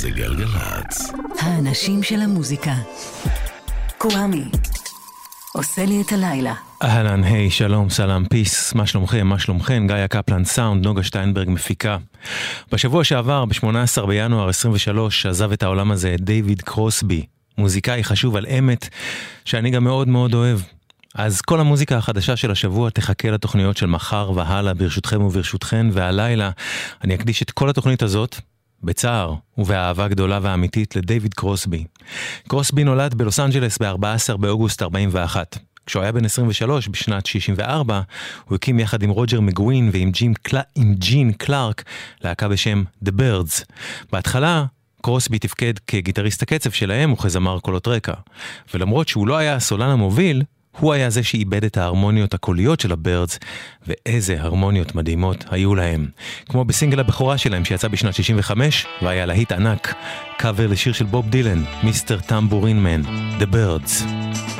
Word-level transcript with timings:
זה 0.00 0.10
גלגלצ. 0.10 1.12
האנשים 1.40 2.02
של 2.02 2.20
המוזיקה. 2.20 2.74
קוואמי. 3.98 4.44
עושה 5.54 5.84
לי 5.84 6.02
את 6.02 6.12
הלילה. 6.12 6.54
אהלן, 6.82 7.24
היי, 7.24 7.50
שלום, 7.50 7.90
סלאם, 7.90 8.24
פיס, 8.28 8.74
מה 8.74 8.86
שלומכם, 8.86 9.26
מה 9.26 9.38
שלומכם? 9.38 9.86
גיא 9.86 10.06
קפלן 10.06 10.44
סאונד, 10.44 10.84
נוגה 10.84 11.02
שטיינברג 11.02 11.48
מפיקה. 11.50 11.96
בשבוע 12.72 13.04
שעבר, 13.04 13.44
ב-18 13.44 14.06
בינואר 14.06 14.48
23, 14.48 15.26
עזב 15.26 15.52
את 15.52 15.62
העולם 15.62 15.90
הזה 15.90 16.14
דיוויד 16.18 16.62
קרוסבי, 16.62 17.26
מוזיקאי 17.58 18.04
חשוב 18.04 18.36
על 18.36 18.46
אמת, 18.58 18.88
שאני 19.44 19.70
גם 19.70 19.84
מאוד 19.84 20.08
מאוד 20.08 20.34
אוהב. 20.34 20.60
אז 21.14 21.40
כל 21.40 21.60
המוזיקה 21.60 21.96
החדשה 21.96 22.36
של 22.36 22.50
השבוע 22.50 22.90
תחכה 22.90 23.30
לתוכניות 23.30 23.76
של 23.76 23.86
מחר 23.86 24.30
והלאה, 24.34 24.74
ברשותכם 24.74 25.22
וברשותכן, 25.22 25.86
והלילה 25.92 26.50
אני 27.04 27.14
אקדיש 27.14 27.42
את 27.42 27.50
כל 27.50 27.70
התוכנית 27.70 28.02
הזאת, 28.02 28.40
בצער 28.82 29.34
ובאהבה 29.58 30.08
גדולה 30.08 30.38
ואמיתית, 30.42 30.96
לדיוויד 30.96 31.34
קרוסבי. 31.34 31.84
קרוסבי 32.48 32.84
נולד 32.84 33.14
בלוס 33.14 33.40
אנג'לס 33.40 33.78
ב-14 33.78 34.36
באוגוסט 34.36 34.82
41. 34.82 35.58
כשהוא 35.86 36.02
היה 36.02 36.12
בן 36.12 36.24
23, 36.24 36.88
בשנת 36.88 37.26
64, 37.26 38.00
הוא 38.44 38.56
הקים 38.56 38.78
יחד 38.78 39.02
עם 39.02 39.10
רוג'ר 39.10 39.40
מגווין 39.40 39.90
ועם 39.92 40.10
ג'ין, 40.10 40.34
קל... 40.42 40.58
עם 40.74 40.94
ג'ין 40.94 41.32
קלארק 41.32 41.84
להקה 42.24 42.48
בשם 42.48 42.82
The 43.04 43.08
Byrds. 43.08 43.64
בהתחלה, 44.12 44.64
קרוסבי 45.02 45.38
תפקד 45.38 45.78
כגיטריסט 45.86 46.42
הקצב 46.42 46.70
שלהם 46.70 47.12
וכזמר 47.12 47.60
קולות 47.60 47.88
רקע. 47.88 48.12
ולמרות 48.74 49.08
שהוא 49.08 49.28
לא 49.28 49.36
היה 49.36 49.54
הסולן 49.54 49.90
המוביל, 49.90 50.42
הוא 50.78 50.92
היה 50.92 51.10
זה 51.10 51.22
שעיבד 51.22 51.64
את 51.64 51.76
ההרמוניות 51.76 52.34
הקוליות 52.34 52.80
של 52.80 52.92
הבירדס, 52.92 53.38
ואיזה 53.86 54.40
הרמוניות 54.40 54.94
מדהימות 54.94 55.44
היו 55.50 55.74
להם. 55.74 56.08
כמו 56.48 56.64
בסינגל 56.64 57.00
הבכורה 57.00 57.38
שלהם 57.38 57.64
שיצא 57.64 57.88
בשנת 57.88 58.14
65, 58.14 58.86
והיה 59.02 59.26
להיט 59.26 59.52
ענק, 59.52 59.94
קאבר 60.38 60.66
לשיר 60.66 60.92
של 60.92 61.04
בוב 61.04 61.30
דילן, 61.30 61.62
מיסטר 61.82 62.20
טמבורין 62.20 62.82
מן, 62.82 63.02
The 63.40 63.54
Birds. 63.54 64.59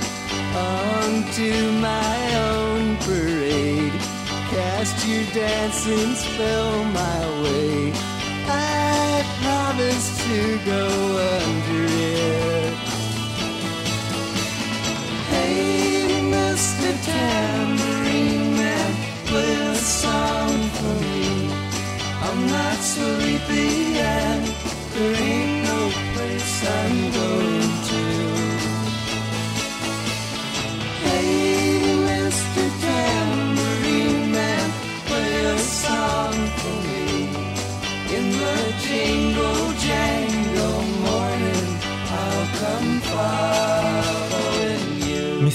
onto 0.55 1.71
my 1.79 2.35
own 2.35 2.97
parade. 2.97 3.93
Cast 4.49 5.07
your 5.07 5.23
dancing 5.33 6.13
spell 6.15 6.83
my 6.85 7.19
way. 7.43 7.93
I 8.47 9.23
promise 9.41 10.07
to 10.25 10.57
go 10.65 10.87
under 11.43 11.85
it. 11.87 12.73
Hey, 15.29 16.19
Mr. 16.35 16.89
Tambourine 17.05 18.57
Man, 18.57 18.91
play 19.27 19.53
a 19.53 19.75
song 19.75 20.53
for 20.77 20.93
me. 21.05 21.51
I'm 22.25 22.47
not 22.47 22.77
sleepy 22.77 23.99
and 23.99 24.45
there 24.93 25.30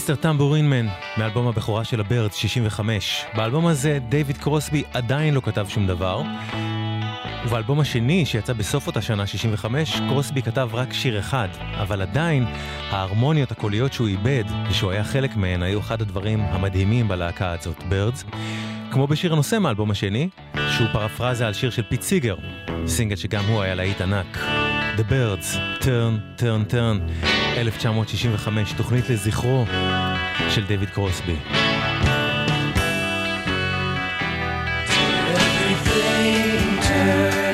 מיסטר 0.09 0.23
טמבורין 0.23 0.71
מן, 0.71 0.87
מאלבום 1.17 1.49
הבכורה 1.49 1.85
של 1.85 2.01
הבירדס, 2.01 2.35
65. 2.35 3.25
באלבום 3.37 3.67
הזה 3.67 3.99
דייוויד 4.09 4.37
קרוסבי 4.37 4.83
עדיין 4.95 5.35
לא 5.35 5.41
כתב 5.41 5.67
שום 5.69 5.87
דבר. 5.87 6.23
ובאלבום 7.47 7.81
השני, 7.81 8.27
שיצא 8.27 8.53
בסוף 8.53 8.87
אותה 8.87 9.03
שנה, 9.03 9.27
65, 9.27 10.01
קרוסבי 10.09 10.43
כתב 10.43 10.69
רק 10.73 10.93
שיר 10.93 11.19
אחד, 11.19 11.49
אבל 11.81 12.03
עדיין 12.03 12.45
ההרמוניות 12.91 13.51
הקוליות 13.51 13.93
שהוא 13.93 14.09
עיבד, 14.09 14.45
ושהוא 14.71 14.91
היה 14.91 15.05
חלק 15.05 15.37
מהן, 15.37 15.63
היו 15.63 15.81
אחד 15.81 16.03
הדברים 16.03 16.41
המדהימים 16.41 17.09
בלהקה 17.09 17.53
הזאת, 17.53 17.83
בירדס. 17.89 18.25
כמו 18.91 19.07
בשיר 19.07 19.33
הנושא 19.33 19.59
מהאלבום 19.59 19.91
השני, 19.91 20.29
שהוא 20.55 20.89
פרפרזה 20.93 21.47
על 21.47 21.53
שיר 21.53 21.71
של 21.71 21.83
פיט 21.83 22.03
סיגר, 22.03 22.37
סינגל 22.87 23.17
שגם 23.17 23.45
הוא 23.45 23.63
היה 23.63 23.75
להיט 23.75 24.01
ענק. 24.01 24.66
The 24.97 25.05
Byrds, 25.05 25.59
Turn, 25.81 26.23
Turn, 26.39 26.65
Turn, 26.73 27.01
1965, 27.57 28.73
תוכנית 28.73 29.11
לזכרו 29.11 29.65
של 30.51 30.65
דויד 30.67 30.91
קרוסבי. 30.91 31.37
Everything 35.77 36.81
turn, 36.83 37.46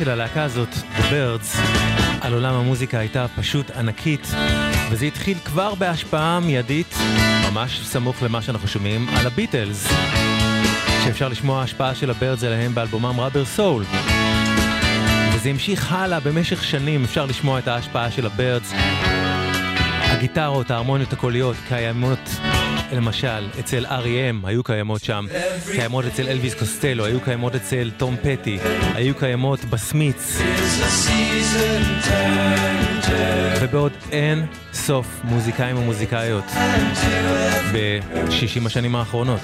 של 0.00 0.10
הלהקה 0.10 0.42
הזאת, 0.42 0.68
The 0.68 1.00
Birds, 1.00 1.58
על 2.20 2.34
עולם 2.34 2.54
המוזיקה 2.54 2.98
הייתה 2.98 3.26
פשוט 3.36 3.70
ענקית, 3.70 4.32
וזה 4.90 5.06
התחיל 5.06 5.38
כבר 5.44 5.74
בהשפעה 5.74 6.40
מיידית, 6.40 6.94
ממש 7.50 7.80
סמוך 7.84 8.22
למה 8.22 8.42
שאנחנו 8.42 8.68
שומעים, 8.68 9.08
על 9.16 9.26
הביטלס, 9.26 9.88
שאפשר 11.04 11.28
לשמוע 11.28 11.60
ההשפעה 11.60 11.94
של 11.94 12.10
הבירדס 12.10 12.44
עליהם 12.44 12.74
באלבומם 12.74 13.20
ראבר 13.20 13.44
סול. 13.44 13.84
וזה 15.34 15.50
המשיך 15.50 15.92
הלאה 15.92 16.20
במשך 16.20 16.64
שנים, 16.64 17.04
אפשר 17.04 17.26
לשמוע 17.26 17.58
את 17.58 17.68
ההשפעה 17.68 18.10
של 18.10 18.26
הבירדס. 18.26 18.72
הגיטרות, 20.02 20.70
ההרמוניות 20.70 21.12
הקוליות 21.12 21.56
קיימות 21.68 22.30
למשל, 22.92 23.48
אצל 23.60 23.86
R.E.M. 23.86 24.46
היו 24.46 24.62
קיימות 24.62 25.04
שם, 25.04 25.26
קיימות 25.72 26.04
אצל 26.04 26.28
אלוויס 26.28 26.54
קוסטלו, 26.54 27.04
היו 27.04 27.20
קיימות 27.20 27.54
אצל 27.54 27.90
תום 27.96 28.16
פטי, 28.22 28.58
היו 28.94 29.14
קיימות 29.14 29.64
בסמיץ, 29.64 30.38
ובעוד 33.60 33.92
אין 34.12 34.46
סוף 34.72 35.06
מוזיקאים 35.24 35.76
ומוזיקאיות 35.76 36.44
ב-60 37.72 38.66
השנים 38.66 38.96
האחרונות. 38.96 39.40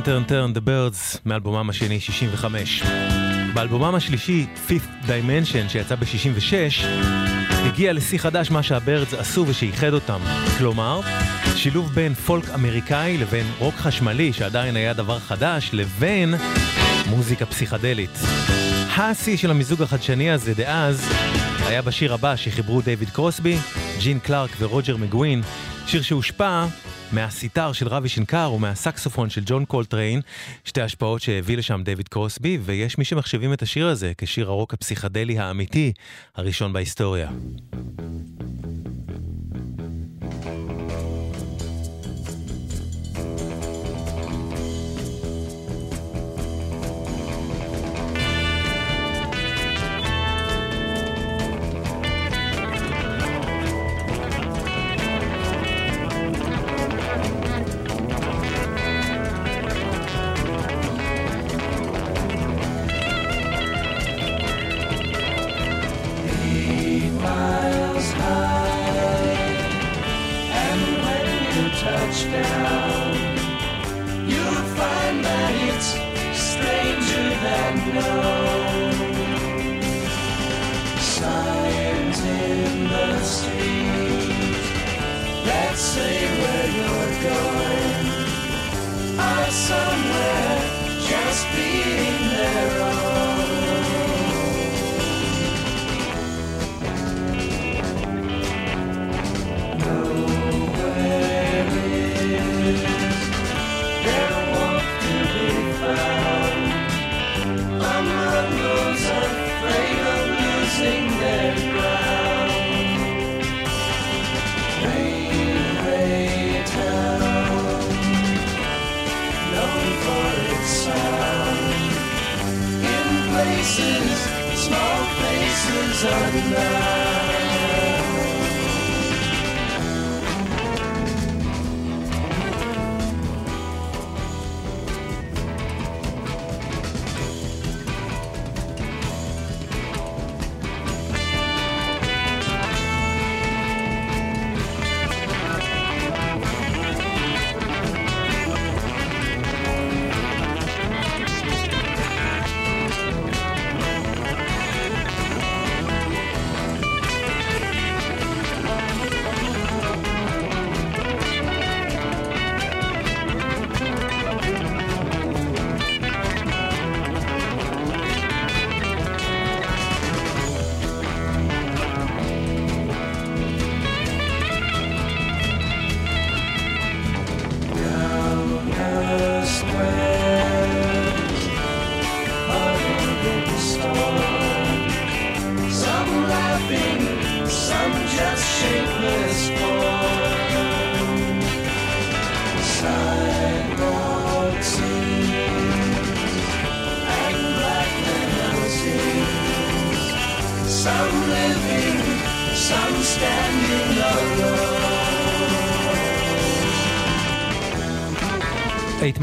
Turn 0.00 0.06
Turn 0.06 0.30
Turn 0.30 0.56
The 0.56 0.68
Birds 0.68 1.18
מאלבומם 1.24 1.70
השני 1.70 2.00
65. 2.00 2.82
באלבומם 3.54 3.94
השלישי 3.94 4.46
Fifth 4.68 5.06
Dimension 5.06 5.68
שיצא 5.68 5.94
ב-66 5.94 6.84
הגיע 7.50 7.92
לשיא 7.92 8.18
חדש 8.18 8.50
מה 8.50 8.62
שהבירדס 8.62 9.14
עשו 9.14 9.44
ושאיחד 9.48 9.92
אותם. 9.92 10.20
כלומר, 10.58 11.00
שילוב 11.56 11.92
בין 11.94 12.14
פולק 12.14 12.50
אמריקאי 12.54 13.18
לבין 13.18 13.46
רוק 13.58 13.74
חשמלי 13.74 14.32
שעדיין 14.32 14.76
היה 14.76 14.92
דבר 14.92 15.18
חדש 15.18 15.70
לבין 15.72 16.34
מוזיקה 17.06 17.46
פסיכדלית. 17.46 18.18
השיא 18.96 19.36
של 19.36 19.50
המיזוג 19.50 19.82
החדשני 19.82 20.30
הזה 20.30 20.54
דאז 20.54 21.12
היה 21.66 21.82
בשיר 21.82 22.14
הבא 22.14 22.36
שחיברו 22.36 22.80
דיוויד 22.80 23.10
קרוסבי, 23.10 23.56
ג'ין 23.98 24.18
קלארק 24.18 24.50
ורוג'ר 24.58 24.96
מגווין, 24.96 25.42
שיר 25.86 26.02
שהושפע 26.02 26.64
מהסיטאר 27.12 27.72
של 27.72 27.88
רבי 27.88 28.08
שנקר 28.08 28.52
ומהסקסופון 28.52 29.30
של 29.30 29.42
ג'ון 29.46 29.64
קולטריין, 29.64 30.20
שתי 30.64 30.82
השפעות 30.82 31.22
שהביא 31.22 31.56
לשם 31.58 31.82
דיוויד 31.84 32.08
קרוסבי, 32.08 32.58
ויש 32.62 32.98
מי 32.98 33.04
שמחשיבים 33.04 33.52
את 33.52 33.62
השיר 33.62 33.86
הזה 33.86 34.12
כשיר 34.18 34.48
הרוק 34.48 34.74
הפסיכדלי 34.74 35.38
האמיתי 35.38 35.92
הראשון 36.36 36.72
בהיסטוריה. 36.72 37.30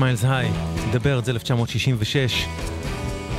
מיילס 0.08 0.26
היי, 0.26 0.50
The 0.94 0.98
Birds 0.98 1.30
1966. 1.30 2.46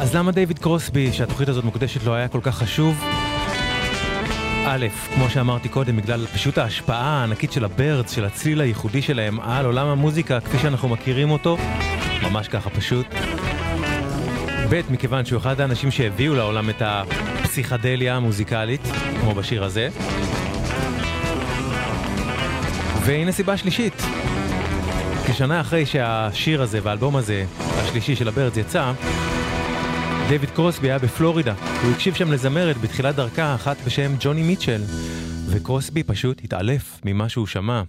אז 0.00 0.16
למה 0.16 0.32
דיוויד 0.32 0.58
קרוסבי, 0.58 1.12
שהתוכנית 1.12 1.48
הזאת 1.48 1.64
מוקדשת 1.64 2.04
לו, 2.04 2.14
היה 2.14 2.28
כל 2.28 2.40
כך 2.42 2.58
חשוב? 2.58 3.04
א', 4.66 4.86
כמו 5.14 5.30
שאמרתי 5.30 5.68
קודם, 5.68 5.96
בגלל 5.96 6.26
פשוט 6.26 6.58
ההשפעה 6.58 7.20
הענקית 7.20 7.52
של 7.52 7.64
הבירדס, 7.64 8.10
של 8.10 8.24
הצליל 8.24 8.60
הייחודי 8.60 9.02
שלהם 9.02 9.40
על 9.40 9.66
עולם 9.66 9.86
המוזיקה 9.86 10.40
כפי 10.40 10.58
שאנחנו 10.58 10.88
מכירים 10.88 11.30
אותו, 11.30 11.56
ממש 12.22 12.48
ככה 12.48 12.70
פשוט. 12.70 13.06
ב', 14.70 14.80
מכיוון 14.90 15.24
שהוא 15.24 15.38
אחד 15.38 15.60
האנשים 15.60 15.90
שהביאו 15.90 16.34
לעולם 16.34 16.70
את 16.70 16.82
הפסיכדליה 16.84 18.16
המוזיקלית, 18.16 18.88
כמו 19.20 19.34
בשיר 19.34 19.64
הזה. 19.64 19.88
והנה 23.04 23.32
סיבה 23.32 23.56
שלישית, 23.56 24.02
כשנה 25.30 25.60
אחרי 25.60 25.86
שהשיר 25.86 26.62
הזה 26.62 26.78
והאלבום 26.82 27.16
הזה, 27.16 27.44
השלישי 27.58 28.16
של 28.16 28.28
הבירדס 28.28 28.56
יצא, 28.56 28.92
דייוויד 30.28 30.50
קרוסבי 30.50 30.88
היה 30.88 30.98
בפלורידה. 30.98 31.54
הוא 31.82 31.92
הקשיב 31.92 32.14
שם 32.14 32.32
לזמרת 32.32 32.76
בתחילת 32.76 33.14
דרכה, 33.14 33.54
אחת 33.54 33.76
בשם 33.86 34.12
ג'וני 34.20 34.42
מיטשל. 34.42 34.80
וקרוסבי 35.50 36.02
פשוט 36.02 36.44
התעלף 36.44 37.00
ממה 37.04 37.28
שהוא 37.28 37.46
שמע. 37.46 37.82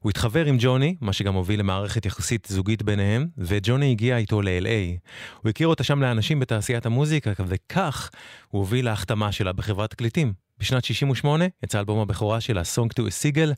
הוא 0.00 0.10
התחבר 0.10 0.44
עם 0.44 0.56
ג'וני, 0.58 0.96
מה 1.00 1.12
שגם 1.12 1.34
הוביל 1.34 1.60
למערכת 1.60 2.06
יחסית 2.06 2.46
זוגית 2.50 2.82
ביניהם, 2.82 3.26
וג'וני 3.38 3.90
הגיע 3.90 4.16
איתו 4.16 4.42
ל-LA. 4.42 5.08
הוא 5.42 5.50
הכיר 5.50 5.68
אותה 5.68 5.84
שם 5.84 6.02
לאנשים 6.02 6.40
בתעשיית 6.40 6.86
המוזיקה, 6.86 7.30
וכך 7.46 8.10
הוא 8.48 8.58
הוביל 8.58 8.84
להחתמה 8.84 9.32
שלה 9.32 9.52
בחברת 9.52 9.90
תקליטים. 9.90 10.32
בשנת 10.58 10.84
68 10.84 11.44
יצא 11.64 11.78
אלבום 11.78 11.98
הבכורה 11.98 12.40
שלה, 12.40 12.62
Song 12.62 12.88
to 12.88 13.02
a 13.02 13.10
Seagull, 13.22 13.54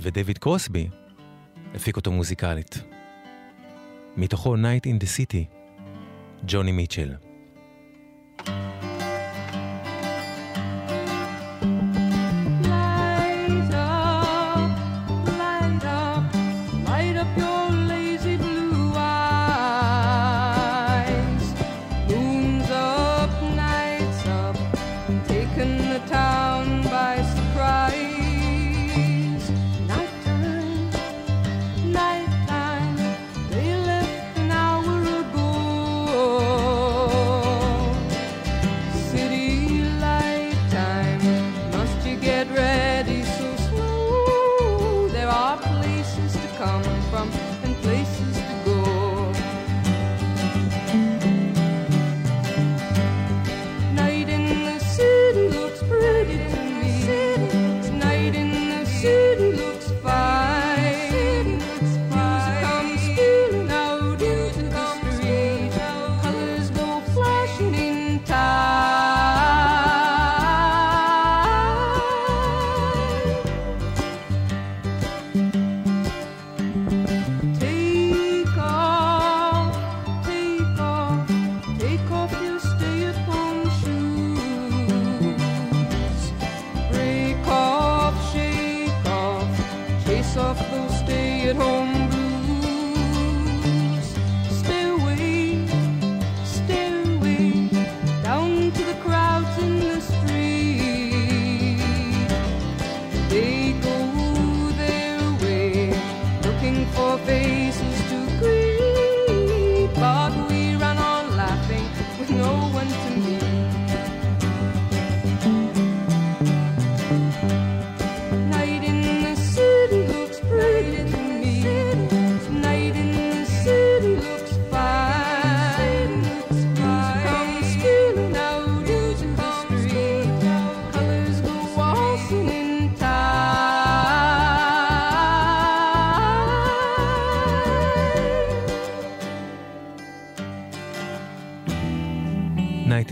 ודייוויד 0.00 0.38
קרוסבי 0.38 0.88
הפיק 1.74 1.96
אותו 1.96 2.12
מוזיקלית. 2.12 2.82
מתוכו 4.16 4.54
Night 4.56 4.86
in 4.86 5.02
the 5.02 5.06
City, 5.06 5.44
ג'וני 6.46 6.72
מיטשל. 6.72 7.29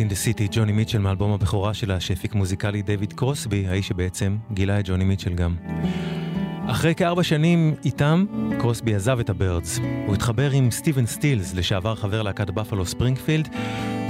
In 0.08 0.10
the 0.10 0.14
City, 0.14 0.48
ג'וני 0.50 0.72
מיטשל 0.72 0.98
מאלבום 0.98 1.32
הבכורה 1.32 1.74
שלה 1.74 2.00
שהפיק 2.00 2.34
מוזיקלי 2.34 2.82
דיוויד 2.82 3.12
קרוסבי, 3.12 3.66
האיש 3.68 3.88
שבעצם 3.88 4.36
גילה 4.52 4.80
את 4.80 4.88
ג'וני 4.88 5.04
מיטשל 5.04 5.34
גם. 5.34 5.56
אחרי 6.66 6.94
כארבע 6.94 7.22
שנים 7.22 7.74
איתם, 7.84 8.24
קרוסבי 8.60 8.94
עזב 8.94 9.18
את 9.20 9.30
הבירדס. 9.30 9.80
הוא 10.06 10.14
התחבר 10.14 10.50
עם 10.50 10.70
סטיבן 10.70 11.06
סטילס, 11.06 11.54
לשעבר 11.54 11.94
חבר 11.94 12.22
להקת 12.22 12.50
בפלו 12.50 12.86
ספרינגפילד, 12.86 13.48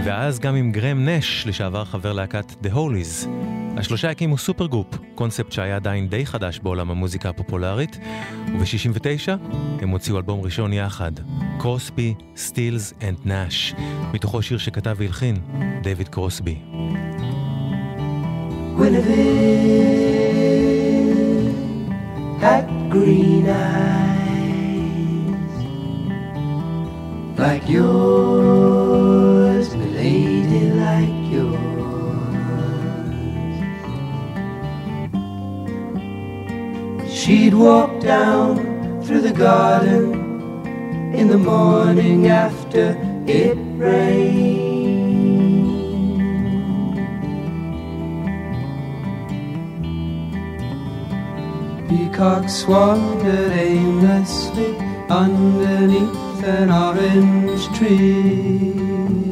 ואז 0.05 0.39
גם 0.39 0.55
עם 0.55 0.73
גרהם 0.73 1.09
נאש, 1.09 1.47
לשעבר 1.47 1.85
חבר 1.85 2.13
להקת 2.13 2.53
The 2.63 2.75
Hollies. 2.75 3.29
השלושה 3.77 4.11
הקימו 4.11 4.39
supergroup, 4.39 4.99
קונספט 5.15 5.53
שהיה 5.53 5.77
עדיין 5.77 6.09
די 6.09 6.27
חדש 6.27 6.59
בעולם 6.59 6.91
המוזיקה 6.91 7.29
הפופולרית, 7.29 7.99
וב-69 8.47 9.29
הם 9.83 9.89
הוציאו 9.89 10.17
אלבום 10.17 10.41
ראשון 10.41 10.73
יחד, 10.73 11.13
קרוסבי, 11.60 12.14
סטילס 12.38 12.94
אנד 13.02 13.18
נש, 13.26 13.74
מתוכו 14.14 14.42
שיר 14.42 14.58
שכתב 14.58 14.96
והלחין, 15.00 15.36
דיוויד 15.82 16.08
קרוסבי. 16.08 16.56
Guinevere 18.78 20.14
had 22.44 22.66
green 22.90 23.48
eyes 23.48 24.14
like 27.38 27.66
yours, 27.70 29.68
milady, 29.76 30.64
like 30.84 31.24
yours. 31.36 31.74
She'd 37.18 37.54
walk 37.54 37.92
down 38.02 38.50
through 39.04 39.22
the 39.22 39.36
garden 39.48 40.17
in 41.19 41.27
the 41.27 41.37
morning 41.37 42.29
after 42.29 42.97
it 43.27 43.57
rained. 43.77 44.69
Peacocks 51.89 52.65
wandered 52.67 53.53
aimlessly 53.53 54.77
underneath 55.11 56.45
an 56.45 56.71
orange 56.71 57.67
tree. 57.77 59.28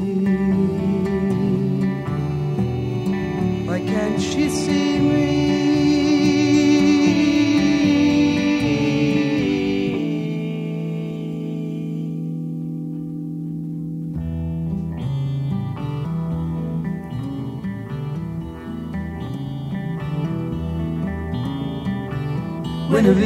Guinevere 23.06 23.22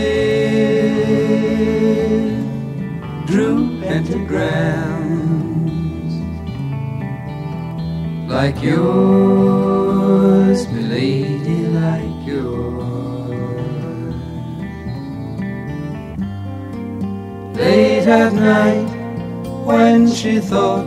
drew 3.27 3.81
pentagrams 3.81 6.13
like 8.29 8.63
yours, 8.63 10.69
milady, 10.69 11.63
like 11.81 12.27
yours. 12.27 14.15
Late 17.57 18.07
at 18.07 18.35
night, 18.35 18.91
when 19.65 20.13
she 20.13 20.41
thought 20.41 20.85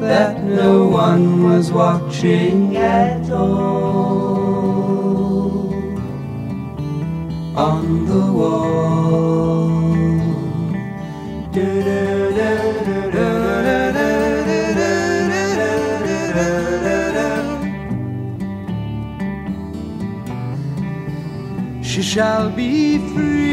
that 0.00 0.42
no 0.42 0.88
one 0.88 1.44
was 1.44 1.70
watching 1.70 2.74
at 2.78 3.30
all 3.30 4.48
on 7.58 8.06
the 8.06 8.32
wall. 8.38 8.78
She 21.82 22.02
shall 22.02 22.48
be 22.50 22.98
free. 23.12 23.47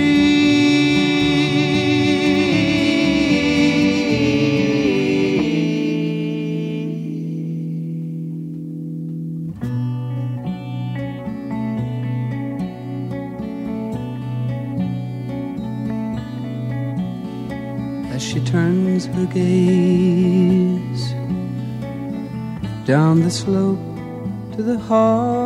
Slope 23.35 23.79
to 24.55 24.63
the 24.63 24.79
harbor 24.79 25.44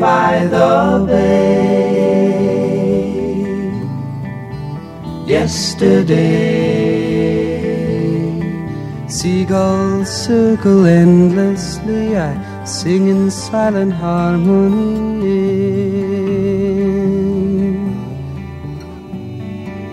by 0.00 0.46
the 0.46 1.04
bay. 1.06 1.60
Yesterday, 5.26 6.16
seagulls 9.06 10.08
circle 10.08 10.86
endlessly. 10.86 12.16
I 12.16 12.64
sing 12.64 13.08
in 13.08 13.30
silent 13.30 13.92
harmony. 13.92 15.20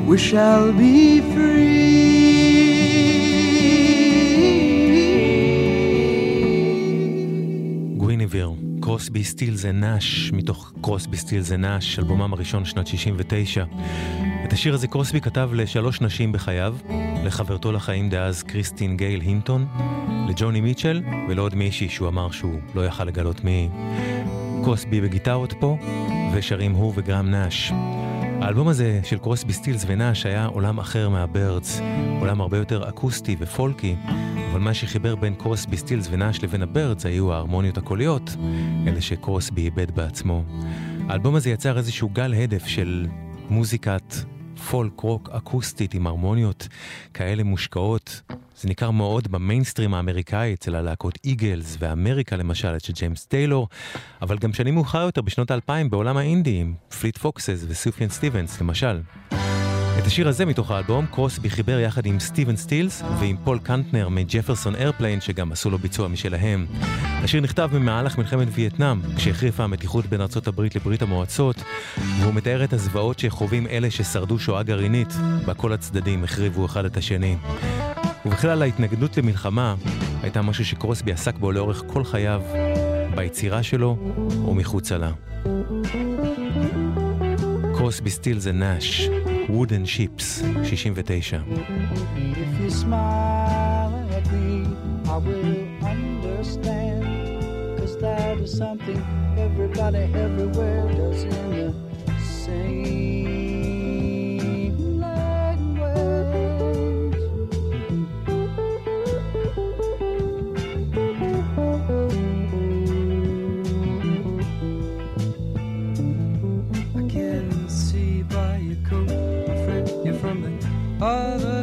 We 0.07 0.17
shall 0.17 0.71
be 0.71 1.19
free. 1.33 1.56
קרוסבי 9.07 9.23
סטיל 9.23 9.55
זה 9.55 9.71
נאש, 9.71 10.31
מתוך 10.33 10.73
קרוסבי 10.81 11.17
סטיל 11.17 11.41
זה 11.41 11.57
נאש, 11.57 11.99
אלבומם 11.99 12.33
הראשון 12.33 12.65
שנת 12.65 12.87
69. 12.87 13.65
את 14.45 14.53
השיר 14.53 14.73
הזה 14.73 14.87
קרוסבי 14.87 15.21
כתב 15.21 15.49
לשלוש 15.53 16.01
נשים 16.01 16.31
בחייו, 16.31 16.75
לחברתו 17.23 17.71
לחיים 17.71 18.09
דאז 18.09 18.43
קריסטין 18.43 18.97
גייל 18.97 19.21
הינטון, 19.21 19.67
לג'וני 20.29 20.61
מיטשל 20.61 21.01
ולעוד 21.29 21.55
מישהי 21.55 21.89
שהוא 21.89 22.07
אמר 22.07 22.31
שהוא 22.31 22.59
לא 22.75 22.85
יכל 22.85 23.03
לגלות 23.03 23.43
מי. 23.43 23.69
קרוסבי 24.63 25.01
בגיטרות 25.01 25.53
פה, 25.59 25.77
ושרים 26.33 26.71
הוא 26.71 26.93
וגרם 26.95 27.29
נאש. 27.29 27.71
האלבום 28.41 28.67
הזה 28.67 28.99
של 29.03 29.17
קרוסבי 29.17 29.53
סטילס 29.53 29.83
ונאש 29.87 30.25
היה 30.25 30.45
עולם 30.45 30.79
אחר 30.79 31.09
מהבירדס, 31.09 31.81
עולם 32.19 32.41
הרבה 32.41 32.57
יותר 32.57 32.89
אקוסטי 32.89 33.35
ופולקי, 33.39 33.95
אבל 34.51 34.59
מה 34.59 34.73
שחיבר 34.73 35.15
בין 35.15 35.35
קרוסבי 35.35 35.77
סטילס 35.77 36.07
ונאש 36.11 36.43
לבין 36.43 36.61
הבירדס 36.61 37.05
היו 37.05 37.33
ההרמוניות 37.33 37.77
הקוליות, 37.77 38.35
אלה 38.87 39.01
שקרוסבי 39.01 39.61
עיבד 39.61 39.91
בעצמו. 39.91 40.43
האלבום 41.09 41.35
הזה 41.35 41.49
יצר 41.49 41.77
איזשהו 41.77 42.09
גל 42.09 42.33
הדף 42.33 42.65
של 42.65 43.07
מוזיקת 43.49 44.15
פולק 44.71 44.99
רוק 44.99 45.29
אקוסטית 45.33 45.93
עם 45.93 46.07
הרמוניות 46.07 46.67
כאלה 47.13 47.43
מושקעות. 47.43 48.21
זה 48.55 48.67
ניכר 48.67 48.91
מאוד 48.91 49.27
במיינסטרים 49.31 49.93
האמריקאי, 49.93 50.53
אצל 50.53 50.75
הלהקות 50.75 51.19
איגלס 51.25 51.77
ואמריקה 51.79 52.35
למשל, 52.35 52.75
אצל 52.77 52.93
ג'יימס 52.93 53.25
טיילור, 53.25 53.67
אבל 54.21 54.37
גם 54.37 54.53
שנים 54.53 54.75
מאוחר 54.75 55.01
יותר, 55.01 55.21
בשנות 55.21 55.51
האלפיים, 55.51 55.89
בעולם 55.89 56.17
האינדי, 56.17 56.59
עם 56.59 56.73
פליט 56.99 57.17
פוקסס 57.17 57.65
וסופיאן 57.67 58.09
סטיבנס 58.09 58.61
למשל. 58.61 58.99
השיר 60.07 60.27
הזה 60.27 60.45
מתוך 60.45 60.71
האלבום, 60.71 61.05
קרוסבי 61.05 61.49
חיבר 61.49 61.79
יחד 61.79 62.05
עם 62.05 62.19
סטיבן 62.19 62.55
סטילס 62.55 63.03
ועם 63.19 63.37
פול 63.43 63.59
קנטנר 63.59 64.09
מג'פרסון 64.09 64.75
איירפליין, 64.75 65.21
שגם 65.21 65.51
עשו 65.51 65.69
לו 65.69 65.77
ביצוע 65.77 66.07
משלהם. 66.07 66.65
השיר 67.23 67.41
נכתב 67.41 67.69
במהלך 67.73 68.17
מלחמת 68.17 68.47
וייטנאם, 68.51 69.01
כשהחריפה 69.15 69.63
המתיחות 69.63 70.05
בין 70.05 70.21
ארצות 70.21 70.47
הברית 70.47 70.75
לברית 70.75 71.01
המועצות, 71.01 71.55
והוא 72.19 72.33
מתאר 72.33 72.63
את 72.63 72.73
הזוועות 72.73 73.19
שחווים 73.19 73.67
אלה 73.67 73.91
ששרדו 73.91 74.39
שואה 74.39 74.63
גרעינית, 74.63 75.13
בה 75.45 75.53
כל 75.53 75.73
הצדדים 75.73 76.23
החריבו 76.23 76.65
אחד 76.65 76.85
את 76.85 76.97
השני. 76.97 77.37
ובכלל 78.25 78.61
ההתנגדות 78.61 79.17
למלחמה 79.17 79.75
הייתה 80.23 80.41
משהו 80.41 80.65
שקרוסבי 80.65 81.11
עסק 81.11 81.35
בו 81.35 81.51
לאורך 81.51 81.83
כל 81.87 82.03
חייו, 82.03 82.41
ביצירה 83.15 83.63
שלו 83.63 83.97
ומחוצה 84.47 84.97
לה. 84.97 85.11
קרוסבי 87.77 88.09
סטיל 88.09 88.39
זה 88.39 88.51
Wooden 89.49 89.85
Ships, 89.85 90.43
69. 90.65 90.97
If 90.97 92.59
you 92.61 92.69
smile 92.69 94.07
at 94.11 94.31
me, 94.33 94.65
I 95.07 95.17
will 95.17 95.85
understand. 95.85 97.79
Cause 97.79 97.97
that 97.99 98.39
is 98.39 98.57
something 98.57 98.97
everybody 99.37 99.99
everywhere 99.99 100.91
does 100.93 101.23
in 101.23 101.73
the 102.05 102.19
same. 102.19 103.16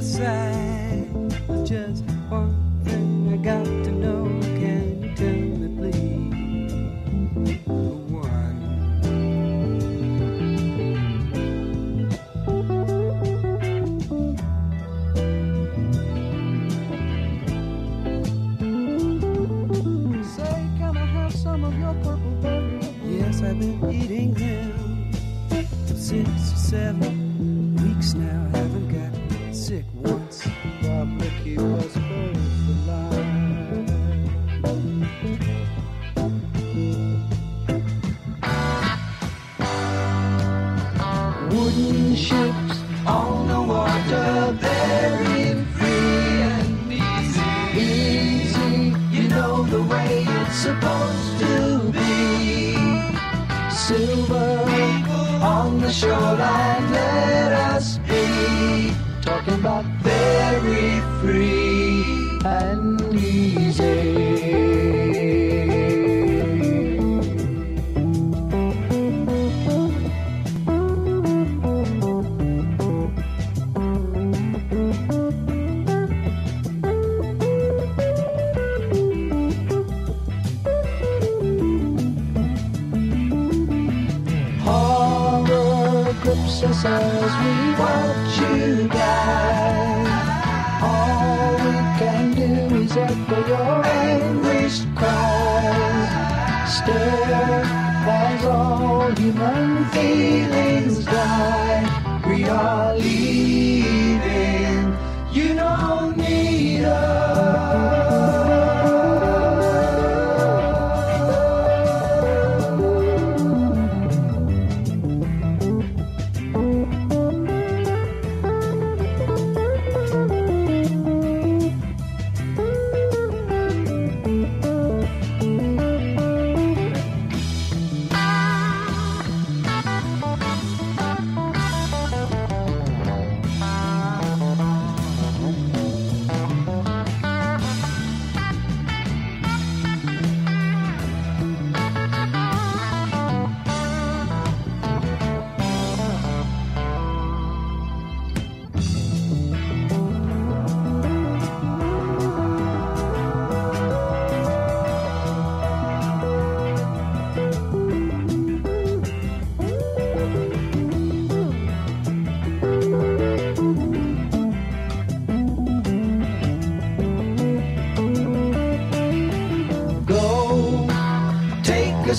Side. 0.04 0.53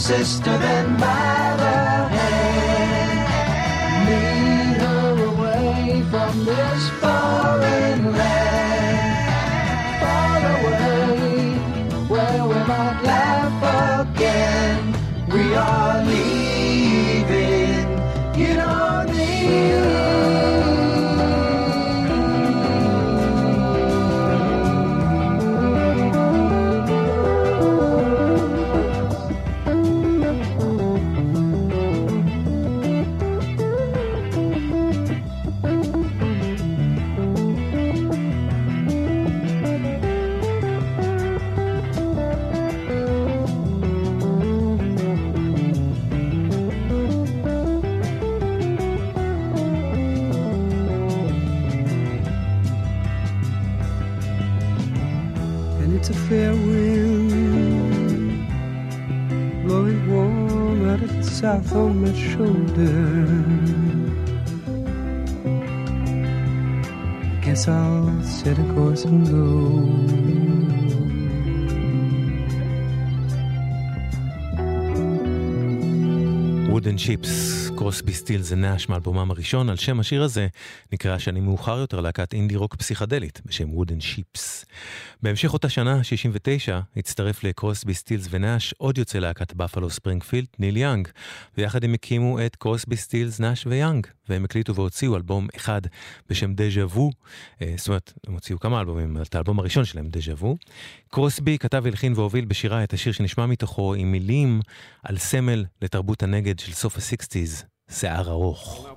Sister 0.07 0.74
on 61.45 62.01
my 62.01 62.11
shoulder. 62.13 63.25
Guess 67.41 67.67
I'll 67.67 68.23
set 68.23 68.57
a 68.57 68.63
course 68.73 69.05
and 69.05 69.27
go. 69.27 69.41
Wooden 76.71 76.97
Ships 76.97 77.64
קרוסבי 77.77 78.13
סטילס 78.13 78.55
נאש 78.55 78.89
מאלבומם 78.89 79.31
הראשון, 79.31 79.69
על 79.69 79.75
שם 79.75 79.99
השיר 79.99 80.23
הזה 80.23 80.47
נקרא 80.91 81.17
שנים 81.17 81.45
מאוחר 81.45 81.77
יותר 81.77 82.01
להקת 82.01 82.33
אינדי 82.33 82.55
רוק 82.55 82.75
פסיכדלית 82.75 83.41
בשם 83.45 83.73
וודן 83.73 84.01
שיפס. 84.01 84.65
בהמשך 85.23 85.53
אותה 85.53 85.69
שנה, 85.69 86.03
69, 86.03 86.79
הצטרף 86.97 87.43
לקרוסבי 87.43 87.93
סטילס 87.93 88.27
ונאש 88.29 88.73
עוד 88.77 88.97
יוצא 88.97 89.19
להקת 89.19 89.53
בפלו 89.53 89.89
ספרינגפילד, 89.89 90.47
ניל 90.59 90.77
יאנג, 90.77 91.07
ויחד 91.57 91.83
הם 91.83 91.93
הקימו 91.93 92.45
את 92.45 92.55
קרוסבי 92.55 92.97
סטילס, 92.97 93.39
נאש 93.39 93.67
ויאנג, 93.67 94.07
והם 94.29 94.45
הקליטו 94.45 94.75
והוציאו 94.75 95.15
אלבום 95.15 95.47
אחד 95.55 95.81
בשם 96.29 96.53
דז'ה 96.53 96.85
וו, 96.85 97.11
אה, 97.61 97.73
זאת 97.77 97.87
אומרת, 97.87 98.13
הם 98.27 98.33
הוציאו 98.33 98.59
כמה 98.59 98.79
אלבומים, 98.79 99.17
את 99.21 99.35
האלבום 99.35 99.59
הראשון 99.59 99.85
שלהם, 99.85 100.07
דז'ה 100.09 100.33
וו. 100.33 100.57
קרוסבי 101.09 101.57
כתב, 101.57 101.83
הלחין 101.85 102.13
והוביל 102.15 102.45
בשירה 102.45 102.83
את 102.83 102.93
השיר 102.93 103.13
שנשמע 103.13 103.45
מתוכו 103.45 103.93
עם 103.93 104.11
מילים 104.11 104.61
על 105.03 105.17
סמל 105.17 105.65
לתרבות 105.81 106.23
הנגד 106.23 106.59
של 106.59 106.73
סוף 106.73 106.97
ה-60's, 106.97 107.65
שיער 107.91 108.29
ארוך. 108.29 108.87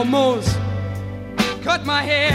Almost 0.00 0.58
cut 1.62 1.84
my 1.84 2.02
hair. 2.02 2.32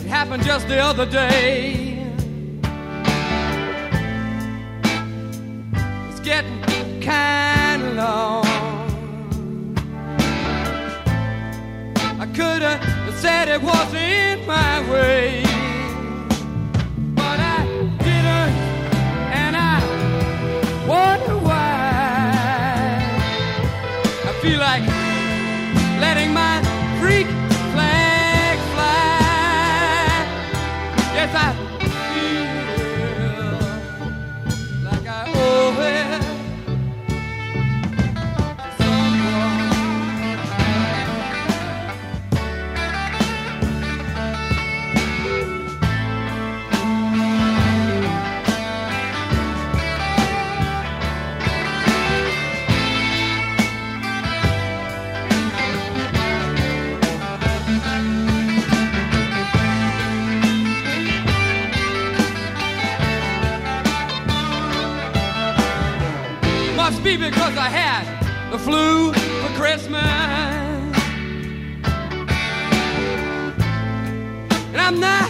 It 0.00 0.06
happened 0.06 0.42
just 0.42 0.68
the 0.68 0.78
other 0.78 1.04
day. 1.04 2.02
It's 6.08 6.20
getting 6.20 6.62
kind 7.02 7.82
of 7.82 7.94
long. 7.94 8.46
I 12.18 12.26
could 12.34 12.62
have 12.62 13.14
said 13.20 13.48
it 13.48 13.60
wasn't 13.60 14.46
my 14.46 14.80
way, 14.90 15.42
flu 68.66 69.12
for 69.12 69.52
Christmas. 69.60 70.02
And 74.72 74.80
I'm 74.86 74.98
not 74.98 75.28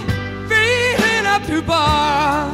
feeling 0.49 1.27
up 1.35 1.43
to 1.51 1.61
bar. 1.61 2.51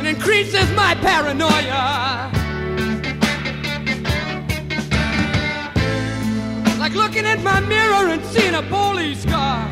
It 0.00 0.06
increases 0.06 0.66
my 0.74 0.94
paranoia. 0.94 2.32
Like 6.78 6.94
looking 6.94 7.26
at 7.26 7.42
my 7.42 7.60
mirror 7.60 8.04
and 8.14 8.24
seeing 8.32 8.54
a 8.54 8.62
police 8.62 9.26
car. 9.26 9.68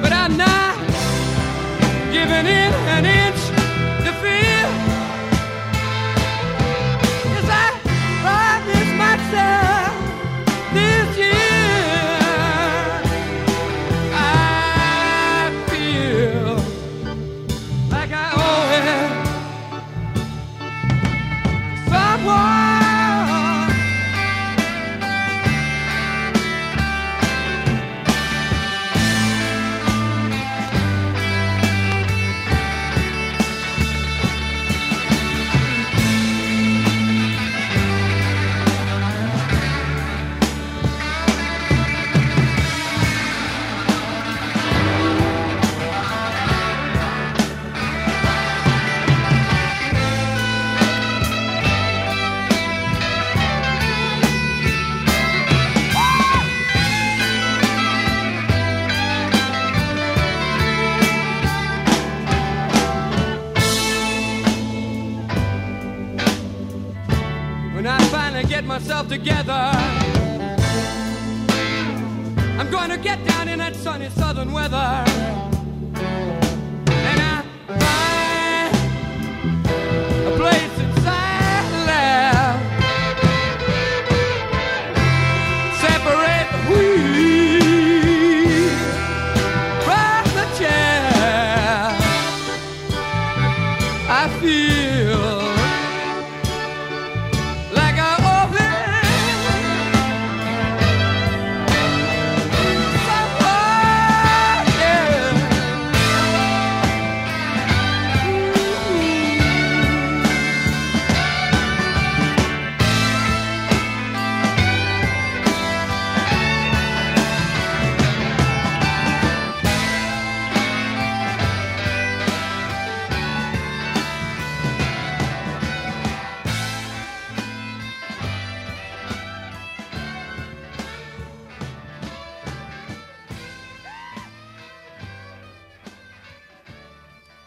But 0.00 0.12
I'm 0.14 0.34
not 0.38 0.78
giving 2.10 2.46
in 2.46 2.72
an 2.96 3.04
inch 3.04 3.33
said. 9.34 9.63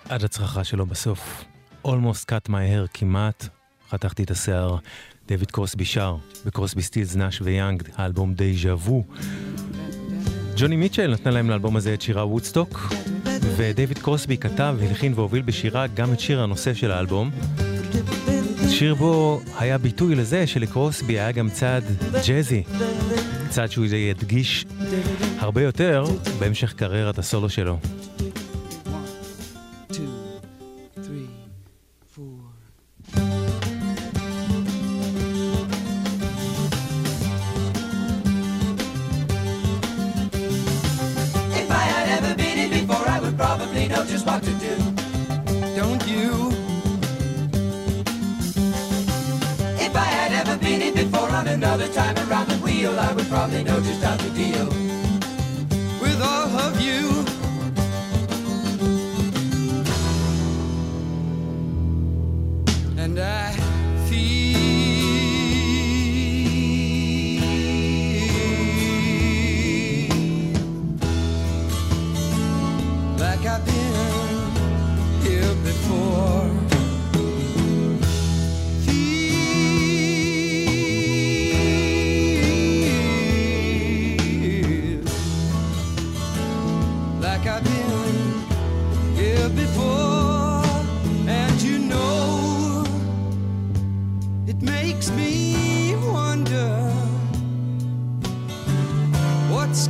עד 0.10 0.24
הצרחה 0.24 0.64
שלו 0.64 0.86
בסוף. 0.86 1.44
Almost 1.86 2.26
cut 2.32 2.50
my 2.50 2.52
hair, 2.52 2.88
כמעט 2.94 3.48
חתכתי 3.90 4.24
את 4.24 4.32
השיער. 4.32 4.78
דויד 5.28 5.52
קרוסבי 5.52 5.86
שר, 5.86 6.16
וקרוסבי 6.46 6.82
סטילס, 6.82 7.16
נאש 7.16 7.42
ויאנג, 7.42 7.84
האלבום 7.96 8.34
דז'ה 8.34 8.76
וו. 8.76 9.04
ג'וני 10.58 10.76
מיטשל 10.76 11.14
נתנה 11.14 11.32
להם 11.32 11.50
לאלבום 11.50 11.76
הזה 11.76 11.94
את 11.94 12.02
שירה 12.02 12.26
וודסטוק, 12.26 12.94
ודייוויד 13.58 14.00
קרוסבי 14.00 14.38
כתב, 14.38 14.78
הלחין 14.82 15.14
והוביל 15.16 15.42
בשירה 15.42 15.88
גם 15.88 16.14
את 16.14 16.20
שיר 16.20 16.42
הנושא 16.42 16.74
של 16.74 16.92
האלבום. 16.92 17.32
שיר 18.70 18.96
בו 18.96 19.42
היה 19.60 19.78
ביטוי 19.78 20.16
לזה 20.16 20.48
שלקרוסבי 20.48 21.20
היה 21.20 21.32
גם 21.32 21.50
צד 21.50 21.82
ג'אזי, 22.28 22.64
צד 23.50 23.72
שהוא 23.72 23.86
ידגיש 23.86 24.66
הרבה 25.40 25.62
יותר 25.62 26.06
בהמשך 26.40 26.74
קריירת 26.74 27.20
הסולו 27.20 27.50
שלו. 27.50 27.80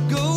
go 0.06 0.27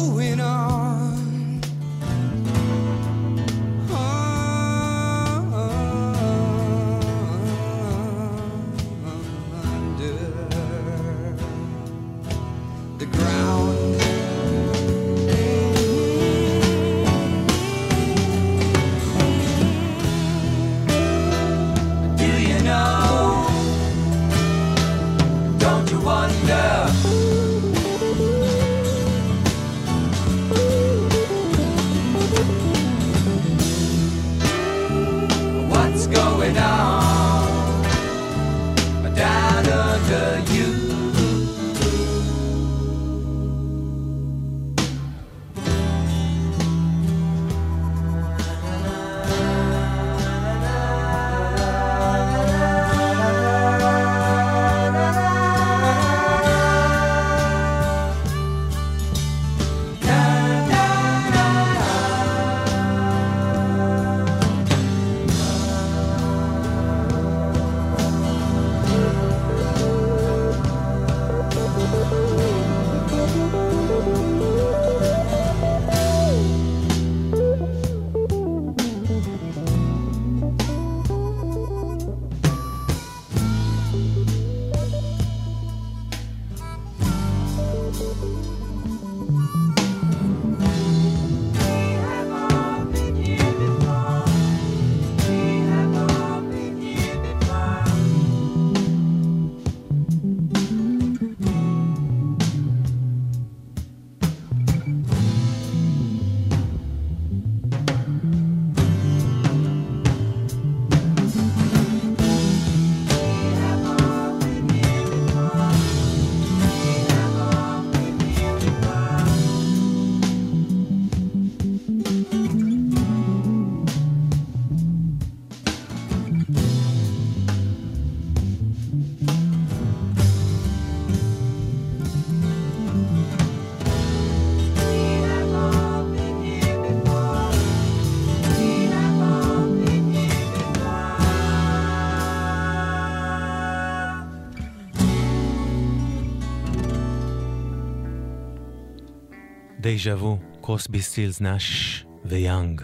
דז'ה 149.92 150.16
וו, 150.16 150.38
קרוסבי 150.62 151.02
סטילס 151.02 151.42
נאש 151.42 152.06
ויאנג. 152.26 152.82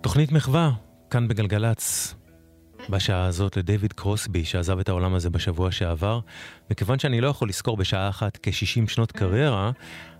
תוכנית 0.00 0.32
מחווה, 0.32 0.70
כאן 1.10 1.28
בגלגלצ, 1.28 2.14
בשעה 2.90 3.24
הזאת 3.24 3.56
לדייוויד 3.56 3.92
קרוסבי, 3.92 4.44
שעזב 4.44 4.78
את 4.78 4.88
העולם 4.88 5.14
הזה 5.14 5.30
בשבוע 5.30 5.70
שעבר. 5.70 6.20
מכיוון 6.70 6.98
שאני 6.98 7.20
לא 7.20 7.28
יכול 7.28 7.48
לסקור 7.48 7.76
בשעה 7.76 8.08
אחת 8.08 8.38
כ-60 8.42 8.88
שנות 8.88 9.12
קריירה, 9.12 9.70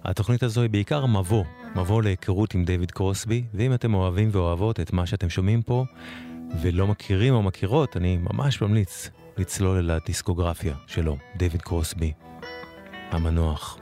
התוכנית 0.04 0.42
הזו 0.42 0.60
היא 0.60 0.70
בעיקר 0.70 1.06
מבוא, 1.06 1.44
מבוא 1.76 2.02
להיכרות 2.02 2.54
עם 2.54 2.64
דייוויד 2.64 2.90
קרוסבי, 2.90 3.44
ואם 3.54 3.74
אתם 3.74 3.94
אוהבים 3.94 4.28
ואוהבות 4.32 4.80
את 4.80 4.92
מה 4.92 5.06
שאתם 5.06 5.30
שומעים 5.30 5.62
פה, 5.62 5.84
ולא 6.62 6.86
מכירים 6.86 7.34
או 7.34 7.42
מכירות, 7.42 7.96
אני 7.96 8.16
ממש 8.16 8.62
ממליץ 8.62 9.10
לצלול 9.36 9.78
אל 9.78 9.90
הדיסקוגרפיה 9.90 10.74
שלו, 10.86 11.16
דייוויד 11.36 11.62
קרוסבי, 11.62 12.12
המנוח. 13.10 13.77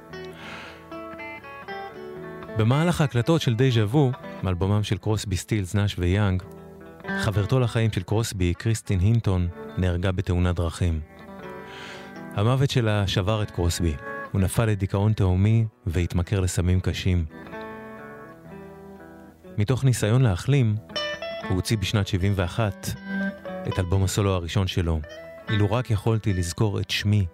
במהלך 2.59 3.01
ההקלטות 3.01 3.40
של 3.40 3.55
דייז'ה 3.55 3.87
וו, 3.87 4.12
מאלבומם 4.42 4.83
של 4.83 4.97
קרוסבי 4.97 5.37
סטילס, 5.37 5.75
נאש 5.75 5.97
ויאנג, 5.99 6.42
חברתו 7.21 7.61
לחיים 7.61 7.92
של 7.92 8.03
קרוסבי, 8.03 8.55
קריסטין 8.55 9.01
הינטון, 9.01 9.49
נהרגה 9.79 10.12
בתאונת 10.12 10.57
דרכים. 10.57 11.01
המוות 12.35 12.71
שלה 12.71 13.07
שבר 13.07 13.42
את 13.42 13.51
קרוסבי. 13.51 13.95
הוא 14.33 14.40
נפל 14.40 14.64
לדיכאון 14.64 15.12
תהומי 15.12 15.66
והתמכר 15.87 16.40
לסמים 16.40 16.81
קשים. 16.81 17.25
מתוך 19.59 19.85
ניסיון 19.85 20.23
להחלים, 20.23 20.77
הוא 21.49 21.57
הוציא 21.57 21.77
בשנת 21.77 22.07
71 22.07 22.88
את 23.69 23.79
אלבום 23.79 24.05
הסולו 24.05 24.35
הראשון 24.35 24.66
שלו, 24.66 25.01
אילו 25.51 25.73
רק 25.73 25.90
יכולתי 25.90 26.33
לזכור 26.33 26.81
את 26.81 26.90
שמי, 26.90 27.27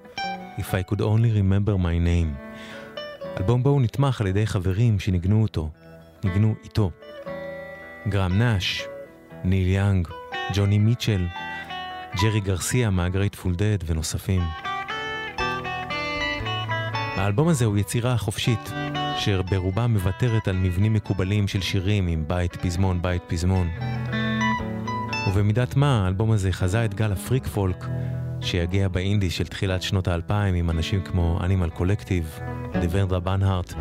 If 0.59 0.75
I 0.75 0.83
could 0.83 1.01
only 1.01 1.31
remember 1.31 1.79
my 1.79 1.97
name. 1.99 2.52
אלבום 3.41 3.63
בו 3.63 3.71
הוא 3.71 3.83
נתמך 3.83 4.21
על 4.21 4.27
ידי 4.27 4.47
חברים 4.47 4.99
שניגנו 4.99 5.43
אותו, 5.43 5.71
ניגנו 6.25 6.55
איתו. 6.65 6.91
גרם 8.09 8.33
נאש, 8.39 8.85
ניל 9.45 9.69
יאנג, 9.69 10.09
ג'וני 10.55 10.79
מיטשל, 10.79 11.27
ג'רי 12.23 12.41
גרסיה 12.41 12.91
מהגרייטפול 12.91 13.55
דד 13.55 13.79
ונוספים. 13.87 14.41
האלבום 17.17 17.49
הזה 17.49 17.65
הוא 17.65 17.79
יצירה 17.79 18.19
חופשית, 18.19 18.71
אשר 18.95 19.43
ברובה 19.43 19.87
מוותרת 19.87 20.49
על 20.49 20.57
מבנים 20.57 20.93
מקובלים 20.93 21.49
של 21.49 21.61
שירים 21.61 22.07
עם 22.07 22.25
בית 22.27 22.57
פזמון, 22.57 23.03
בית 23.03 23.23
פזמון. 23.27 23.69
ובמידת 25.29 25.77
מה, 25.77 26.05
האלבום 26.05 26.33
הזה 26.33 26.53
חזה 26.53 26.85
את 26.85 26.95
גל 26.95 27.13
הפריק 27.13 27.47
פולק, 27.47 27.85
שיגיע 28.43 28.89
באינדי 28.89 29.31
של 29.31 29.45
תחילת 29.45 29.83
שנות 29.83 30.09
האלפיים 30.09 30.55
עם 30.55 30.71
אנשים 30.71 31.01
כמו 31.05 31.39
אנימל 31.45 31.71
קולקטיב, 31.71 32.39
דוורדרה 32.81 33.21
בנהארט 33.21 33.75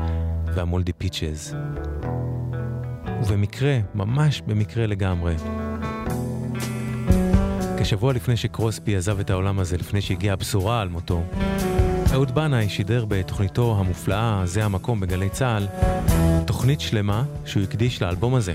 והמולדי 0.55 0.93
פיצ'ז. 0.93 1.55
ובמקרה, 3.23 3.79
ממש 3.95 4.41
במקרה 4.47 4.87
לגמרי, 4.87 5.35
כשבוע 7.79 8.13
לפני 8.13 8.37
שקרוסבי 8.37 8.95
עזב 8.95 9.19
את 9.19 9.29
העולם 9.29 9.59
הזה, 9.59 9.77
לפני 9.77 10.01
שהגיעה 10.01 10.33
הבשורה 10.33 10.81
על 10.81 10.89
מותו, 10.89 11.23
אהוד 12.13 12.35
בנאי 12.35 12.69
שידר 12.69 13.05
בתוכניתו 13.05 13.75
המופלאה, 13.79 14.41
זה 14.45 14.65
המקום 14.65 14.99
בגלי 14.99 15.29
צה"ל, 15.29 15.67
תוכנית 16.47 16.81
שלמה 16.81 17.23
שהוא 17.45 17.63
הקדיש 17.63 18.01
לאלבום 18.01 18.35
הזה. 18.35 18.53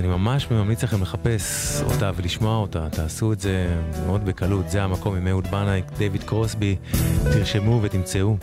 אני 0.00 0.08
ממש 0.08 0.50
ממליץ 0.50 0.84
לכם 0.84 1.02
לחפש 1.02 1.82
אותה 1.82 2.10
ולשמוע 2.16 2.56
אותה, 2.56 2.90
תעשו 2.90 3.32
את 3.32 3.40
זה 3.40 3.66
מאוד 4.06 4.24
בקלות, 4.24 4.70
זה 4.70 4.82
המקום 4.82 5.16
עם 5.16 5.28
אהוד 5.28 5.46
בנאי, 5.50 5.82
דיוויד 5.98 6.22
קרוסבי, 6.22 6.76
תרשמו 7.32 7.78
ותמצאו. 7.82 8.36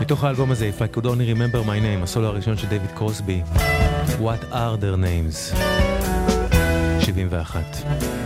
מתוך 0.00 0.24
האלבום 0.24 0.50
הזה, 0.50 0.70
If 0.78 0.82
I 0.82 0.96
could 0.96 1.04
only 1.04 1.34
remember 1.34 1.66
my 1.66 1.80
name, 1.82 2.02
הסולו 2.02 2.26
הראשון 2.26 2.56
של 2.56 2.68
דיוויד 2.68 2.90
קרוסבי, 2.90 3.42
What 4.20 4.52
are 4.52 4.76
their 4.82 4.96
names? 4.96 5.56
71. 7.00 8.19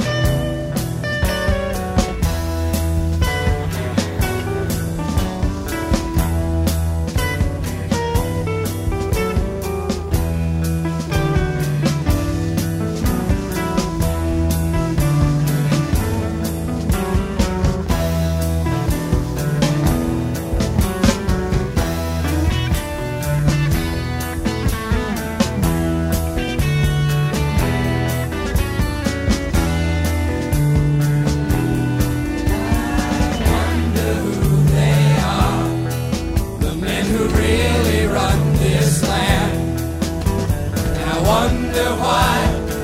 Wonder 41.30 41.88
why 42.04 42.32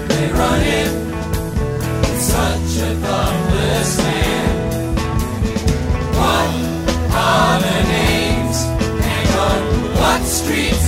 they 0.08 0.26
run 0.32 0.60
with 0.60 0.92
such 2.34 2.72
a 2.88 2.90
thumbless 3.04 3.92
hand. 4.06 4.96
What 6.18 6.50
their 7.62 7.84
names? 7.98 8.58
And 9.16 9.30
on 9.48 9.60
what 10.00 10.22
streets 10.38 10.79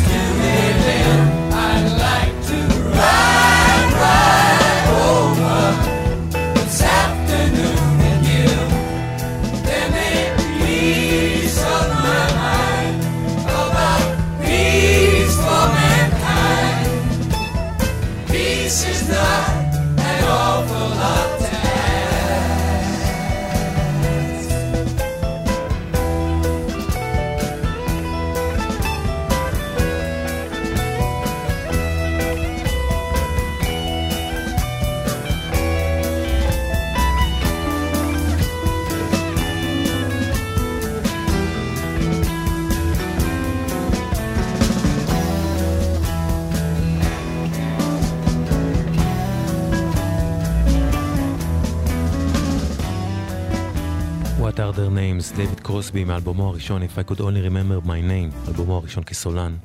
קרוסבי 55.72 56.04
מאלבומו 56.04 56.48
הראשון 56.48 56.82
If 56.82 56.98
I 56.98 57.10
could 57.10 57.18
only 57.18 57.48
remember 57.48 57.86
my 57.86 57.88
name, 57.88 58.48
אלבומו 58.48 58.76
הראשון 58.76 59.04
כסולן. 59.04 59.56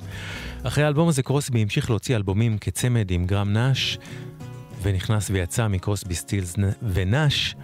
אחרי 0.64 0.84
האלבום 0.84 1.08
הזה 1.08 1.24
קרוסבי 1.24 1.62
המשיך 1.62 1.90
להוציא 1.90 2.16
אלבומים 2.16 2.58
כצמד 2.58 3.12
עם 3.12 3.26
גרם 3.26 3.54
נאש, 3.54 3.98
ונכנס 4.82 5.30
ויצא 5.30 5.68
מקרוסבי 5.68 6.16
סטילס 6.16 6.56
ונאש, 6.94 7.56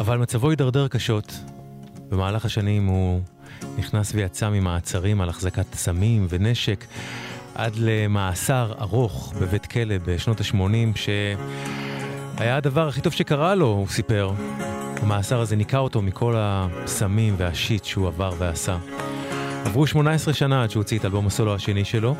אבל 0.00 0.18
מצבו 0.18 0.50
הידרדר 0.50 0.88
קשות. 0.88 1.40
במהלך 2.08 2.44
השנים 2.44 2.86
הוא 2.86 3.20
נכנס 3.78 4.12
ויצא 4.14 4.48
ממעצרים 4.50 5.20
על 5.20 5.28
החזקת 5.28 5.74
סמים 5.74 6.26
ונשק, 6.28 6.84
עד 7.54 7.72
למאסר 7.76 8.72
ארוך 8.80 9.34
בבית 9.40 9.66
כלא 9.66 9.94
בשנות 10.06 10.40
ה-80, 10.40 10.98
שהיה 10.98 12.56
הדבר 12.56 12.88
הכי 12.88 13.00
טוב 13.00 13.12
שקרה 13.12 13.54
לו, 13.54 13.66
הוא 13.66 13.88
סיפר. 13.88 14.32
המאסר 15.02 15.40
הזה 15.40 15.56
ניקה 15.56 15.78
אותו 15.78 16.02
מכל 16.02 16.34
הסמים 16.36 17.34
והשיט 17.36 17.84
שהוא 17.84 18.08
עבר 18.08 18.32
ועשה. 18.38 18.76
עברו 19.64 19.86
18 19.86 20.34
שנה 20.34 20.62
עד 20.62 20.70
שהוא 20.70 20.80
הוציא 20.80 20.98
את 20.98 21.04
אלבום 21.04 21.26
הסולו 21.26 21.54
השני 21.54 21.84
שלו, 21.84 22.14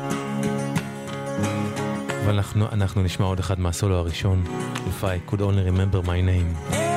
אבל 2.23 2.33
אנחנו, 2.33 2.65
אנחנו 2.71 3.03
נשמע 3.03 3.25
עוד 3.25 3.39
אחד 3.39 3.59
מהסולו 3.59 3.95
הראשון, 3.95 4.43
If 4.75 5.03
I 5.03 5.31
could 5.31 5.39
only 5.39 5.63
remember 5.71 6.05
my 6.05 6.21
name. 6.21 6.88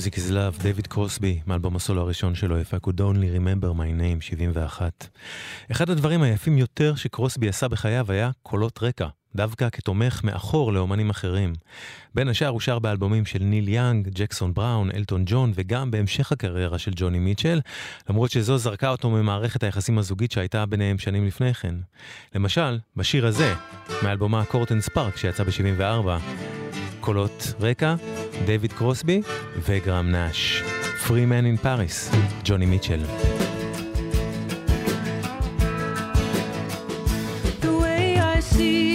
Music 0.00 0.14
is 0.14 0.30
Love, 0.30 0.62
דייוויד 0.62 0.86
קרוסבי, 0.86 1.40
מאלבום 1.46 1.76
הסולו 1.76 2.00
הראשון 2.00 2.34
שלו, 2.34 2.60
If 2.60 2.64
I 2.64 2.86
could 2.86 3.00
only 3.00 3.38
remember 3.38 3.74
my 3.76 4.00
name, 4.00 4.20
71. 4.20 5.08
אחד 5.72 5.90
הדברים 5.90 6.22
היפים 6.22 6.58
יותר 6.58 6.94
שקרוסבי 6.94 7.48
עשה 7.48 7.68
בחייו 7.68 8.12
היה 8.12 8.30
קולות 8.42 8.82
רקע, 8.82 9.06
דווקא 9.34 9.68
כתומך 9.72 10.20
מאחור 10.24 10.72
לאומנים 10.72 11.10
אחרים. 11.10 11.52
בין 12.14 12.28
השאר 12.28 12.48
הוא 12.48 12.60
שר 12.60 12.78
באלבומים 12.78 13.26
של 13.26 13.38
ניל 13.42 13.68
יאנג, 13.68 14.08
ג'קסון 14.08 14.54
בראון, 14.54 14.90
אלטון 14.94 15.22
ג'ון, 15.26 15.52
וגם 15.54 15.90
בהמשך 15.90 16.32
הקריירה 16.32 16.78
של 16.78 16.92
ג'וני 16.96 17.18
מיטשל, 17.18 17.60
למרות 18.10 18.30
שזו 18.30 18.58
זרקה 18.58 18.90
אותו 18.90 19.10
ממערכת 19.10 19.62
היחסים 19.62 19.98
הזוגית 19.98 20.32
שהייתה 20.32 20.66
ביניהם 20.66 20.98
שנים 20.98 21.26
לפני 21.26 21.54
כן. 21.54 21.74
למשל, 22.34 22.78
בשיר 22.96 23.26
הזה, 23.26 23.54
מאלבומה 24.02 24.44
קורטן 24.44 24.80
ספארק 24.80 25.16
שיצא 25.16 25.44
ב-74, 25.44 26.08
קולות 26.99 27.53
רקע, 27.59 27.95
דייוויד 28.45 28.73
קרוסבי 28.73 29.21
וגרם 29.65 30.11
נאש. 30.11 30.63
Free 31.05 31.07
Man 31.07 31.61
in 31.61 31.65
Paris, 31.65 32.15
ג'וני 32.43 32.65
מיטשל. 32.65 32.99
The 37.61 37.71
way 37.81 38.19
I 38.35 38.39
see 38.39 38.85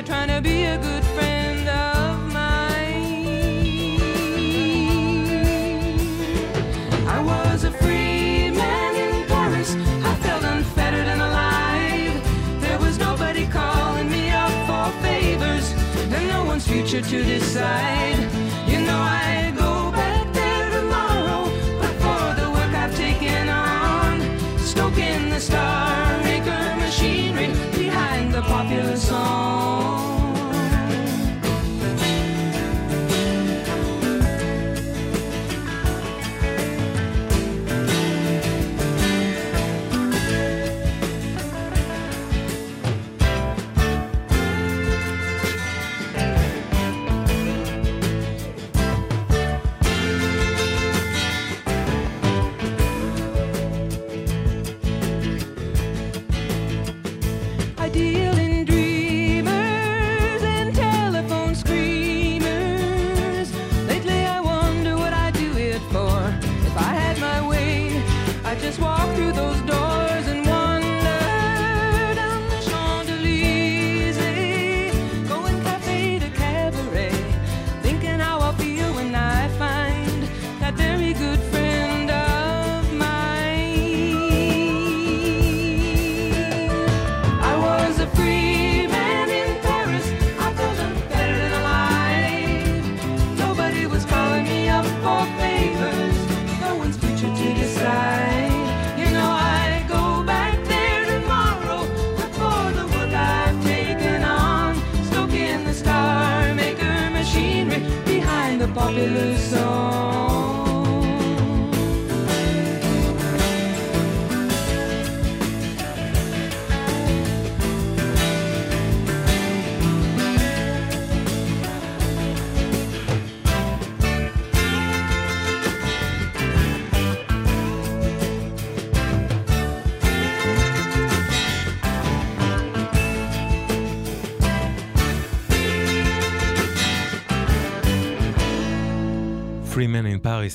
They're 0.00 0.16
trying 0.16 0.28
to 0.28 0.40
be 0.40 0.64
a 0.64 0.78
good 0.78 1.04
friend 1.04 1.68
of 1.68 2.32
mine. 2.32 4.00
I 7.06 7.20
was 7.20 7.64
a 7.64 7.70
free 7.70 8.50
man 8.50 8.96
in 8.96 9.26
Paris. 9.28 9.74
I 10.02 10.14
felt 10.22 10.42
unfettered 10.42 11.06
and 11.06 11.20
alive. 11.20 12.62
There 12.62 12.78
was 12.78 12.98
nobody 12.98 13.46
calling 13.46 14.08
me 14.08 14.30
up 14.30 14.50
for 14.66 14.90
favors, 15.02 15.70
and 16.10 16.28
no 16.28 16.44
one's 16.44 16.66
future 16.66 17.02
to 17.02 17.22
decide. 17.22 18.16
You 18.66 18.80
know 18.80 18.98
I 18.98 19.52
go 19.54 19.92
back 19.92 20.32
there 20.32 20.70
tomorrow, 20.70 21.44
but 21.78 21.92
for 22.00 22.40
the 22.40 22.48
work 22.50 22.72
I've 22.72 22.96
taken 22.96 23.50
on, 23.50 24.22
stoking 24.60 25.28
the 25.28 25.40
star 25.40 26.16
maker 26.22 26.76
machinery 26.78 27.48
behind 27.76 28.32
the 28.32 28.40
popular 28.40 28.96
song. 28.96 29.89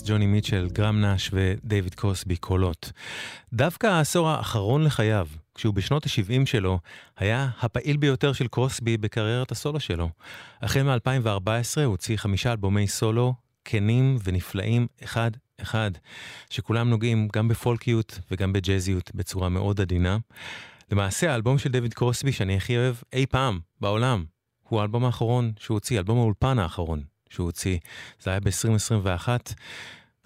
ג'וני 0.05 0.25
מיטשל, 0.25 0.67
גרם 0.71 1.01
נאש 1.01 1.29
ודייוויד 1.33 1.95
קרוסבי 1.95 2.35
קולות. 2.35 2.91
דווקא 3.53 3.87
העשור 3.87 4.29
האחרון 4.29 4.83
לחייו, 4.83 5.27
כשהוא 5.55 5.73
בשנות 5.73 6.05
ה-70 6.05 6.45
שלו, 6.45 6.79
היה 7.17 7.49
הפעיל 7.61 7.97
ביותר 7.97 8.33
של 8.33 8.47
קרוסבי 8.47 8.97
בקריירת 8.97 9.51
הסולו 9.51 9.79
שלו. 9.79 10.09
החל 10.61 10.83
מ-2014 10.83 11.47
הוא 11.75 11.85
הוציא 11.85 12.17
חמישה 12.17 12.51
אלבומי 12.51 12.87
סולו, 12.87 13.33
כנים 13.65 14.17
ונפלאים 14.23 14.87
אחד-אחד, 15.03 15.91
שכולם 16.49 16.89
נוגעים 16.89 17.27
גם 17.33 17.47
בפולקיות 17.47 18.19
וגם 18.31 18.53
בג'אזיות 18.53 19.11
בצורה 19.15 19.49
מאוד 19.49 19.81
עדינה. 19.81 20.17
למעשה 20.91 21.31
האלבום 21.31 21.57
של 21.57 21.71
דייוויד 21.71 21.93
קרוסבי 21.93 22.31
שאני 22.31 22.57
הכי 22.57 22.77
אוהב 22.77 22.95
אי 23.13 23.25
פעם 23.25 23.59
בעולם, 23.81 24.25
הוא 24.69 24.79
האלבום 24.79 25.05
האחרון 25.05 25.51
שהוא 25.59 25.75
הוציא, 25.75 25.99
אלבום 25.99 26.17
האולפן 26.17 26.59
האחרון 26.59 27.14
שהוא 27.29 27.45
הוציא. 27.45 27.77
זה 28.23 28.29
היה 28.29 28.39
ב-2021, 28.39 29.27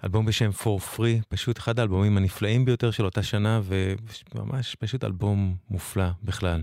אלבום 0.04 0.26
בשם 0.26 0.50
For 0.62 0.96
Free, 0.96 1.22
פשוט 1.28 1.58
אחד 1.58 1.78
האלבומים 1.78 2.16
הנפלאים 2.16 2.64
ביותר 2.64 2.90
של 2.90 3.04
אותה 3.04 3.22
שנה, 3.22 3.60
וממש 4.34 4.74
פשוט 4.74 5.04
אלבום 5.04 5.54
מופלא 5.70 6.08
בכלל. 6.24 6.62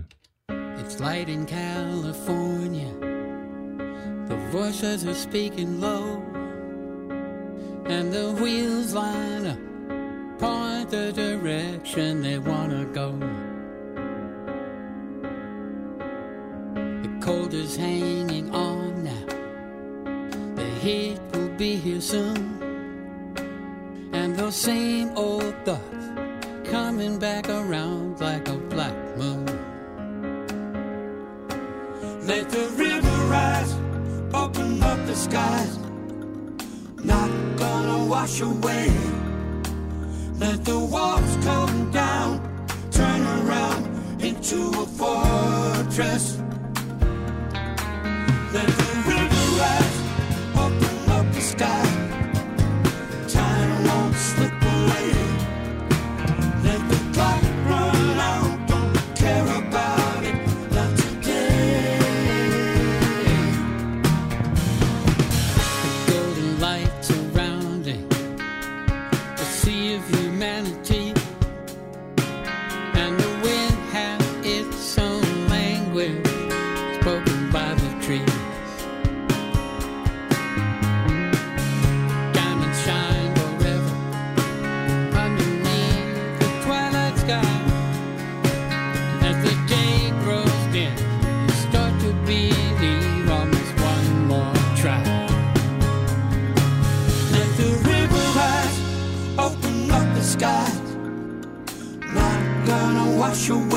It's 0.50 1.00
light 1.00 1.28
in 1.28 1.44
California. 1.46 2.92
The 4.28 4.38
voices 4.52 5.04
are 5.10 5.20
speaking 5.28 5.80
low. 5.80 6.22
And 7.94 8.12
the 8.12 8.26
wheels 8.40 8.92
line 8.92 9.46
up, 9.46 9.60
point 10.38 10.90
the 10.90 11.10
direction 11.24 12.20
they 12.26 12.38
wanna 12.38 12.84
go. 13.00 13.08
The 17.04 17.12
cold 17.26 17.52
is 17.54 17.72
hanging 17.76 18.46
on 18.68 19.04
now. 19.10 19.37
Heat 20.80 21.18
will 21.32 21.48
be 21.56 21.74
here 21.74 22.00
soon. 22.00 22.38
And 24.12 24.36
those 24.36 24.54
same 24.54 25.10
old 25.16 25.54
thoughts 25.64 26.06
coming 26.70 27.18
back 27.18 27.48
around 27.48 28.20
like 28.20 28.48
a 28.48 28.54
black 28.54 28.94
moon. 29.16 29.44
Let 32.26 32.48
the 32.50 32.68
river 32.76 33.16
rise, 33.26 33.72
open 34.32 34.80
up 34.80 35.04
the 35.06 35.16
skies. 35.16 35.78
Not 37.02 37.30
gonna 37.56 38.04
wash 38.04 38.40
away. 38.40 38.92
Let 40.38 40.64
the 40.64 40.78
walls 40.78 41.36
come 41.42 41.90
down, 41.90 42.38
turn 42.92 43.22
around 43.40 44.22
into 44.22 44.68
a 44.80 44.86
fortress. 44.86 46.38
show. 103.38 103.67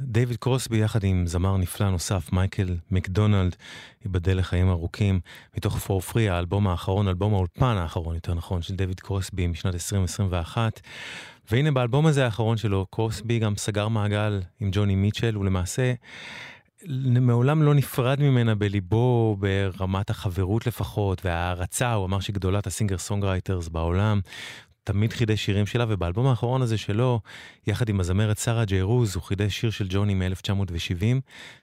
דיוויד 0.00 0.36
קרוסבי 0.36 0.78
יחד 0.78 1.04
עם 1.04 1.26
זמר 1.26 1.56
נפלא 1.56 1.90
נוסף, 1.90 2.32
מייקל 2.32 2.76
מקדונלד, 2.90 3.56
ייבדל 4.04 4.38
לחיים 4.38 4.70
ארוכים, 4.70 5.20
מתוך 5.56 5.76
For 5.76 6.12
Free, 6.12 6.30
האלבום 6.30 6.68
האחרון, 6.68 7.08
אלבום 7.08 7.34
האולפן 7.34 7.76
האחרון, 7.76 8.14
יותר 8.14 8.34
נכון, 8.34 8.62
של 8.62 8.74
דיוויד 8.74 9.00
קרוסבי 9.00 9.46
משנת 9.46 9.74
2021. 9.74 10.80
והנה 11.50 11.70
באלבום 11.70 12.06
הזה 12.06 12.24
האחרון 12.24 12.56
שלו, 12.56 12.86
קרוסבי 12.90 13.38
גם 13.38 13.56
סגר 13.56 13.88
מעגל 13.88 14.40
עם 14.60 14.68
ג'וני 14.72 14.94
מיטשל, 14.94 15.38
ולמעשה 15.38 15.92
מעולם 17.20 17.62
לא 17.62 17.74
נפרד 17.74 18.20
ממנה 18.20 18.54
בליבו, 18.54 19.36
ברמת 19.40 20.10
החברות 20.10 20.66
לפחות, 20.66 21.24
וההערצה, 21.24 21.92
הוא 21.92 22.06
אמר 22.06 22.20
שהיא 22.20 22.34
גדולת 22.34 22.66
ה 22.66 22.71
singer 22.71 22.98
songwriters 22.98 23.68
בעולם. 23.68 24.20
תמיד 24.86 25.12
חידש 25.12 25.44
שירים 25.44 25.66
שלה, 25.66 25.84
ובאלבום 25.88 26.26
האחרון 26.26 26.62
הזה 26.62 26.78
שלו, 26.78 27.20
יחד 27.66 27.88
עם 27.88 28.00
הזמרת 28.00 28.38
שרה 28.38 28.64
ג'יי 28.64 28.82
רוז, 28.82 29.14
הוא 29.14 29.22
חידש 29.22 29.60
שיר 29.60 29.70
של 29.70 29.86
ג'וני 29.88 30.14
מ-1970, 30.14 31.02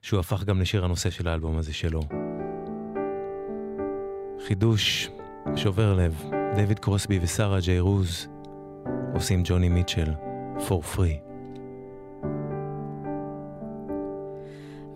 שהוא 0.01 0.19
הפך 0.19 0.43
גם 0.43 0.61
לשיר 0.61 0.85
הנושא 0.85 1.09
של 1.09 1.27
האלבום 1.27 1.57
הזה 1.57 1.73
שלו. 1.73 2.01
חידוש 4.47 5.09
שובר 5.55 5.93
לב, 5.93 6.23
דויד 6.55 6.79
קרוסבי 6.79 7.19
ושרה 7.21 7.59
ג'יי 7.59 7.79
רוז 7.79 8.27
עושים 9.13 9.41
ג'וני 9.45 9.69
מיטשל, 9.69 10.11
for 10.67 10.81
free. 10.83 11.19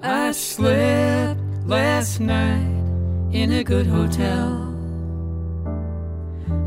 I 0.02 0.32
slept 0.32 1.40
last 1.66 2.20
night 2.20 2.84
in 3.32 3.52
a 3.52 3.64
good 3.64 3.88
hotel. 3.88 4.77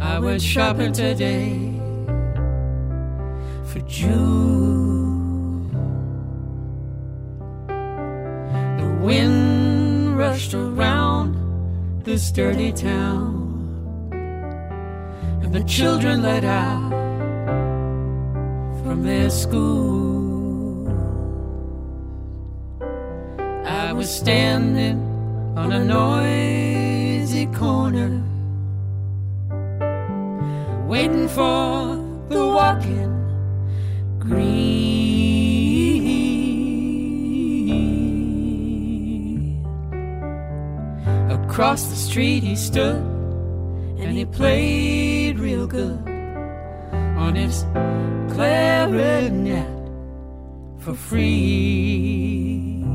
I 0.01 0.19
went 0.19 0.41
shopping 0.41 0.93
today 0.93 1.79
for 3.65 3.81
June. 3.81 5.71
The 8.79 8.99
wind 9.03 10.17
rushed 10.17 10.55
around 10.55 11.37
this 12.05 12.33
dirty 12.33 12.73
town, 12.73 14.09
and 15.43 15.53
the 15.55 15.65
children 15.65 16.23
let 16.23 16.45
out 16.45 16.91
from 18.83 19.03
their 19.03 19.29
school. 19.29 20.89
I 23.67 23.93
was 23.93 24.09
standing 24.09 24.99
on 25.57 25.73
a 25.73 25.85
noisy 25.85 27.47
corner, 27.47 28.23
waiting 30.91 31.29
for 31.29 31.95
the 32.29 32.45
walking 32.45 33.15
green. 34.19 34.91
Across 41.31 41.85
the 41.91 41.95
street 41.95 42.43
he 42.43 42.57
stood, 42.57 42.97
and 44.01 44.19
he 44.19 44.25
played 44.25 45.39
real 45.39 45.69
good 45.69 45.97
on 47.25 47.37
his 47.37 47.65
clarinet 48.35 49.71
for 50.81 50.95
free. 50.95 52.90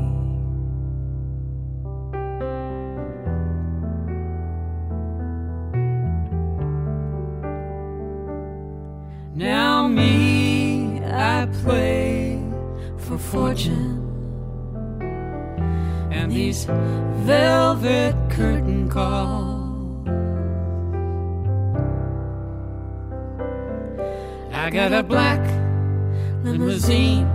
Velvet 16.66 18.14
curtain 18.30 18.88
call. 18.88 19.66
I 24.52 24.70
got 24.70 24.92
a 24.92 25.02
black 25.02 25.40
limousine 26.42 27.26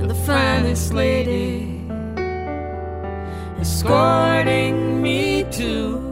and 0.00 0.08
the 0.08 0.14
finest 0.14 0.92
lady 0.92 1.86
escorting 3.58 5.02
me 5.02 5.44
to 5.50 6.10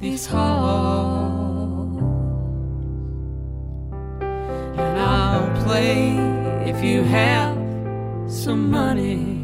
these 0.00 0.26
halls. 0.26 1.56
And 4.78 4.98
I'll 4.98 5.64
play 5.64 6.16
if 6.68 6.82
you 6.82 7.02
have 7.02 7.56
some 8.30 8.70
money. 8.70 9.35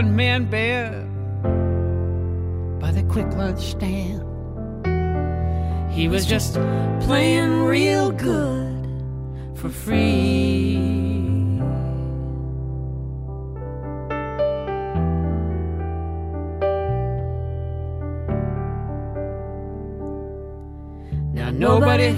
One 0.00 0.16
man 0.16 0.46
band 0.46 1.10
by 2.80 2.90
the 2.90 3.02
quick 3.02 3.30
lunch 3.34 3.72
stand, 3.72 4.22
he 5.92 6.08
was 6.08 6.24
just 6.24 6.54
playing 7.02 7.64
real 7.64 8.10
good 8.10 8.86
for 9.56 9.68
free. 9.68 10.78
Now 21.34 21.50
nobody, 21.50 22.16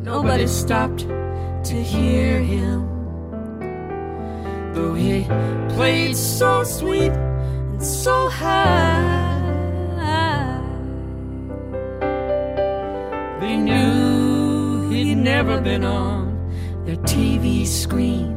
nobody 0.00 0.46
stopped 0.46 1.00
to 1.00 1.74
hear 1.74 2.40
him 2.40 2.97
Though 4.78 4.94
he 4.94 5.24
played 5.74 6.16
so 6.16 6.62
sweet 6.62 7.10
and 7.10 7.82
so 7.82 8.28
high, 8.28 9.34
they 13.40 13.56
knew 13.56 14.88
he'd 14.88 15.16
never 15.16 15.60
been 15.60 15.82
on 15.82 16.22
their 16.84 16.94
TV 16.98 17.66
screen. 17.66 18.36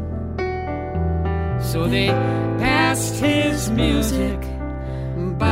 So 1.61 1.87
they 1.87 2.07
passed 2.57 3.19
his 3.19 3.69
music 3.69 4.39
by. 5.37 5.45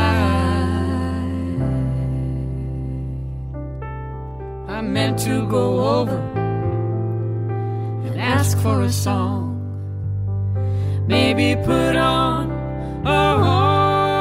I 4.75 4.81
meant 4.81 5.19
to 5.19 5.47
go 5.47 5.65
over 5.99 6.17
and 8.07 8.19
ask 8.19 8.57
for 8.57 8.81
a 8.81 8.91
song. 8.91 9.58
Maybe 11.09 11.55
put 11.65 11.95
on 11.95 12.51
a 13.03 13.37
harmony. 13.43 14.13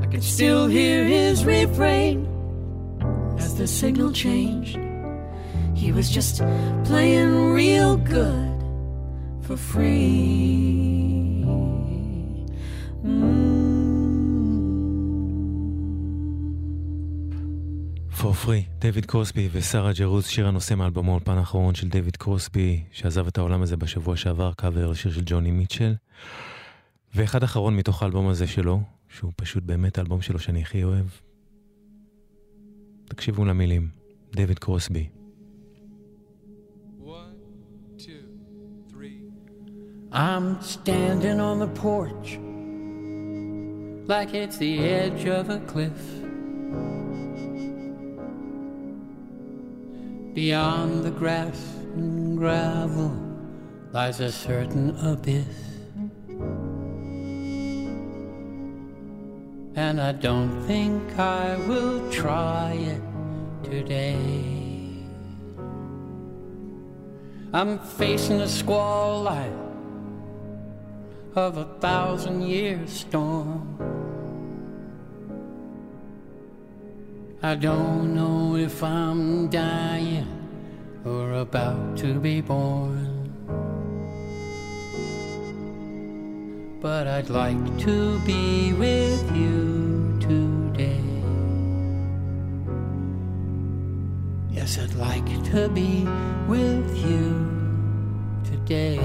I 0.00 0.06
could 0.06 0.24
still 0.24 0.66
hear 0.66 1.04
his 1.04 1.44
refrain 1.44 2.26
as 3.38 3.54
the 3.58 3.66
signal 3.66 4.12
changed. 4.12 4.78
He 5.74 5.92
was 5.92 6.08
just 6.08 6.40
playing 6.84 7.52
real 7.52 7.98
good 7.98 8.62
for 9.42 9.58
free. 9.58 11.44
Mm. 13.04 13.55
Free, 18.44 18.80
דויד 18.80 19.06
קרוסבי 19.06 19.48
ושרה 19.52 19.92
ג'רוז, 19.92 20.26
שיר 20.26 20.48
הנושא 20.48 20.74
מאלבומו 20.74 21.10
האולפן 21.10 21.38
האחרון 21.38 21.74
של 21.74 21.88
דויד 21.88 22.16
קרוסבי, 22.16 22.82
שעזב 22.92 23.26
את 23.26 23.38
העולם 23.38 23.62
הזה 23.62 23.76
בשבוע 23.76 24.16
שעבר, 24.16 24.52
קאבר 24.52 24.90
לשיר 24.90 25.12
של 25.12 25.22
ג'וני 25.26 25.50
מיטשל. 25.50 25.94
ואחד 27.14 27.42
אחרון 27.42 27.76
מתוך 27.76 28.02
האלבום 28.02 28.28
הזה 28.28 28.46
שלו, 28.46 28.80
שהוא 29.08 29.32
פשוט 29.36 29.62
באמת 29.62 29.98
האלבום 29.98 30.22
שלו 30.22 30.38
שאני 30.38 30.62
הכי 30.62 30.84
אוהב. 30.84 31.06
תקשיבו 33.04 33.44
למילים, 33.44 33.88
דויד 34.34 34.58
קרוסבי. 34.58 35.08
One, 37.00 37.12
two. 37.98 38.10
I'm 40.12 40.60
standing 40.62 41.38
on 41.40 41.58
the 41.58 41.72
porch 41.82 42.28
like 44.12 44.34
it's 44.34 44.56
the 44.58 44.74
edge 45.02 45.24
of 45.40 45.50
a 45.50 45.60
cliff. 45.72 46.25
Beyond 50.36 51.02
the 51.02 51.10
grass 51.10 51.58
and 51.94 52.36
gravel 52.36 53.10
lies 53.90 54.20
a 54.20 54.30
certain 54.30 54.94
abyss. 55.00 55.46
And 59.76 59.98
I 59.98 60.12
don't 60.12 60.62
think 60.66 61.18
I 61.18 61.56
will 61.66 62.10
try 62.10 62.74
it 62.74 63.00
today. 63.64 65.06
I'm 67.54 67.78
facing 67.78 68.42
a 68.42 68.48
squall 68.48 69.22
like 69.22 69.50
of 71.34 71.56
a 71.56 71.64
thousand 71.80 72.42
year 72.42 72.86
storm. 72.86 73.95
I 77.46 77.54
don't 77.54 78.12
know 78.12 78.56
if 78.56 78.82
I'm 78.82 79.48
dying 79.48 80.26
or 81.04 81.34
about 81.34 81.96
to 81.98 82.18
be 82.18 82.40
born. 82.40 83.30
But 86.80 87.06
I'd 87.06 87.30
like 87.30 87.78
to 87.86 88.18
be 88.26 88.72
with 88.72 89.24
you 89.30 90.18
today. 90.18 91.04
Yes, 94.50 94.80
I'd 94.80 94.94
like 94.94 95.30
to 95.52 95.68
be 95.68 96.04
with 96.48 96.88
you 97.06 97.30
today. 98.42 98.98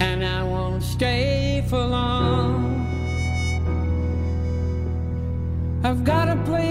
And 0.00 0.24
I 0.24 0.42
won't 0.42 0.82
stay 0.82 1.64
for 1.68 1.86
long. 1.86 2.72
I've 5.84 6.04
got 6.04 6.28
a 6.28 6.36
place 6.44 6.61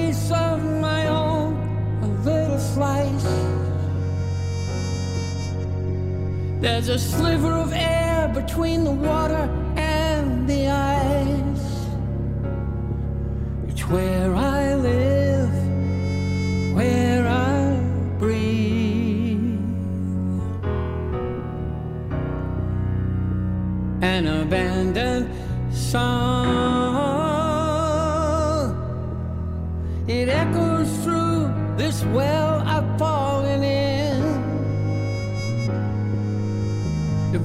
There's 6.62 6.90
a 6.90 7.00
sliver 7.00 7.54
of 7.54 7.74
air 7.74 8.28
between 8.28 8.84
the 8.84 8.92
water 8.92 9.50
and 9.76 10.48
the 10.48 10.68
ice. 10.68 11.88
It's 13.68 13.82
where 13.90 14.36
I 14.36 14.51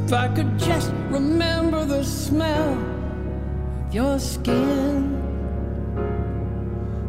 If 0.07 0.13
I 0.13 0.29
could 0.29 0.57
just 0.57 0.93
remember 1.11 1.85
the 1.85 2.05
smell 2.05 2.75
of 2.75 3.93
your 3.93 4.21
skin, 4.21 5.11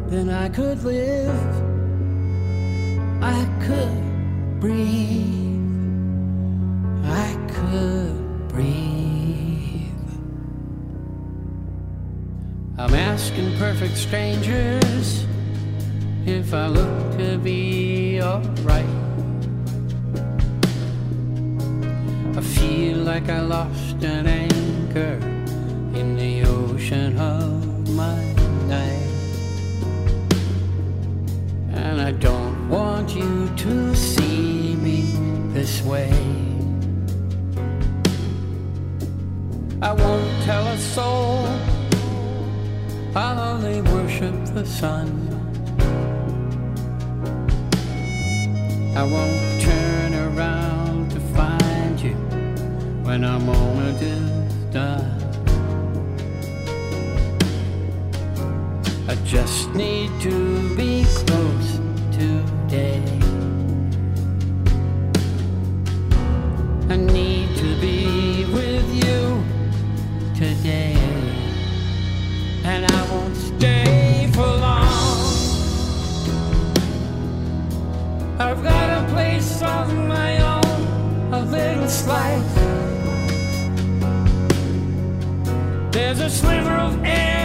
then 0.08 0.28
I 0.30 0.48
could 0.48 0.82
live. 0.82 1.30
I 3.22 3.46
could 3.60 4.58
breathe. 4.58 5.60
I 7.04 7.38
could 7.54 8.48
breathe. 8.48 10.10
I'm 12.78 12.94
asking 12.94 13.56
perfect 13.58 13.96
strangers 13.96 15.24
if 16.26 16.52
I 16.52 16.66
look 16.66 17.16
to 17.18 17.38
be 17.38 18.20
alright. 18.20 19.07
Like 23.20 23.30
I 23.30 23.40
lost 23.40 24.00
an 24.04 24.28
anchor 24.28 25.18
in 25.98 26.14
the 26.14 26.44
ocean 26.44 27.18
of 27.18 27.88
my 27.90 28.22
night. 28.68 29.10
And 31.72 32.00
I 32.00 32.12
don't 32.12 32.68
want 32.68 33.16
you 33.16 33.48
to 33.56 33.96
see 33.96 34.76
me 34.76 35.00
this 35.52 35.82
way. 35.82 36.12
I 39.82 39.92
won't 39.92 40.42
tell 40.44 40.64
a 40.68 40.78
soul, 40.78 41.48
I'll 43.16 43.40
only 43.52 43.80
worship 43.80 44.36
the 44.54 44.64
sun. 44.64 45.08
I 48.96 49.02
won't 49.02 49.47
when 53.18 53.28
our 53.28 53.40
moment 53.40 54.00
is 54.00 54.30
done. 54.72 55.04
I 59.08 59.16
just 59.24 59.74
need 59.74 60.08
to 60.20 60.76
be 60.76 61.04
close 61.26 61.80
today. 62.12 63.02
I 66.88 66.96
need 66.96 67.56
to 67.56 67.80
be 67.80 68.44
with 68.54 68.88
you 69.02 69.42
today. 70.36 70.94
And 72.62 72.86
I 72.86 73.02
won't 73.10 73.36
stay 73.36 74.30
for 74.32 74.46
long. 74.46 74.86
I've 78.38 78.62
got 78.62 78.86
a 79.02 79.12
place 79.12 79.60
of 79.62 79.92
my 80.06 80.30
own, 80.54 81.32
a 81.32 81.44
little 81.44 81.88
slice. 81.88 82.67
There's 86.08 86.20
a 86.20 86.30
sliver 86.30 86.70
of 86.70 87.04
air 87.04 87.37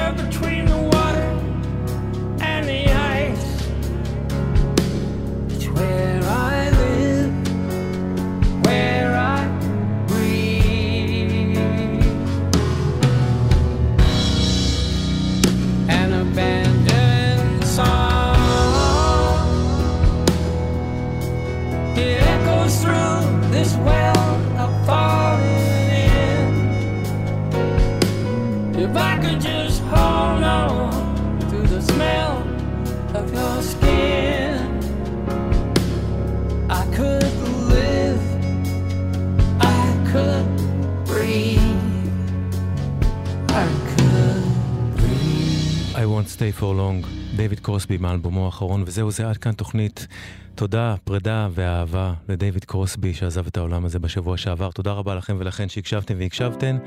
stay 46.35 46.59
for 46.59 46.63
long, 46.63 47.07
דיוויד 47.35 47.59
קרוסבי 47.59 47.97
מאלבומו 47.97 48.45
האחרון, 48.45 48.83
וזהו 48.85 49.11
זה 49.11 49.29
עד 49.29 49.37
כאן 49.37 49.51
תוכנית 49.51 50.07
תודה, 50.55 50.95
פרידה 51.03 51.47
ואהבה 51.51 52.13
לדיוויד 52.29 52.65
קרוסבי 52.65 53.13
שעזב 53.13 53.47
את 53.47 53.57
העולם 53.57 53.85
הזה 53.85 53.99
בשבוע 53.99 54.37
שעבר. 54.37 54.71
תודה 54.71 54.91
רבה 54.91 55.15
לכם 55.15 55.35
ולכן 55.39 55.69
שהקשבתם 55.69 56.13
והקשבתן. 56.17 56.77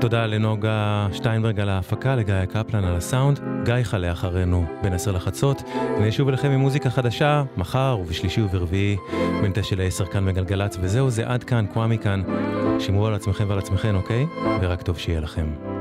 תודה 0.00 0.26
לנוגה 0.26 1.08
שטיינברג 1.12 1.60
על 1.60 1.68
ההפקה, 1.68 2.16
לגיא 2.16 2.44
קפלן 2.44 2.84
על 2.84 2.96
הסאונד, 2.96 3.40
גיא 3.64 3.74
חלה 3.82 4.12
אחרינו 4.12 4.66
בין 4.82 4.92
עשר 4.92 5.12
לחצות. 5.12 5.62
אני 5.96 6.08
אשוב 6.08 6.28
אליכם 6.28 6.50
עם 6.50 6.60
מוזיקה 6.60 6.90
חדשה, 6.90 7.42
מחר 7.56 7.98
ובשלישי 8.00 8.42
וברביעי, 8.42 8.96
בין 9.42 9.52
תשע 9.54 9.76
לעשר 9.76 10.06
כאן 10.06 10.26
בגלגלצ, 10.26 10.76
וזהו 10.80 11.10
זה 11.10 11.26
עד 11.26 11.44
כאן, 11.44 11.66
קוואמי 11.72 11.98
כאן. 11.98 12.22
שמרו 12.78 13.06
על 13.06 13.14
עצמכם 13.14 13.44
ועל 13.48 13.58
עצמכם, 13.58 13.94
אוקיי? 13.94 14.26
ורק 14.60 14.82
טוב 14.82 14.98
שיהיה 14.98 15.20
לכם. 15.20 15.77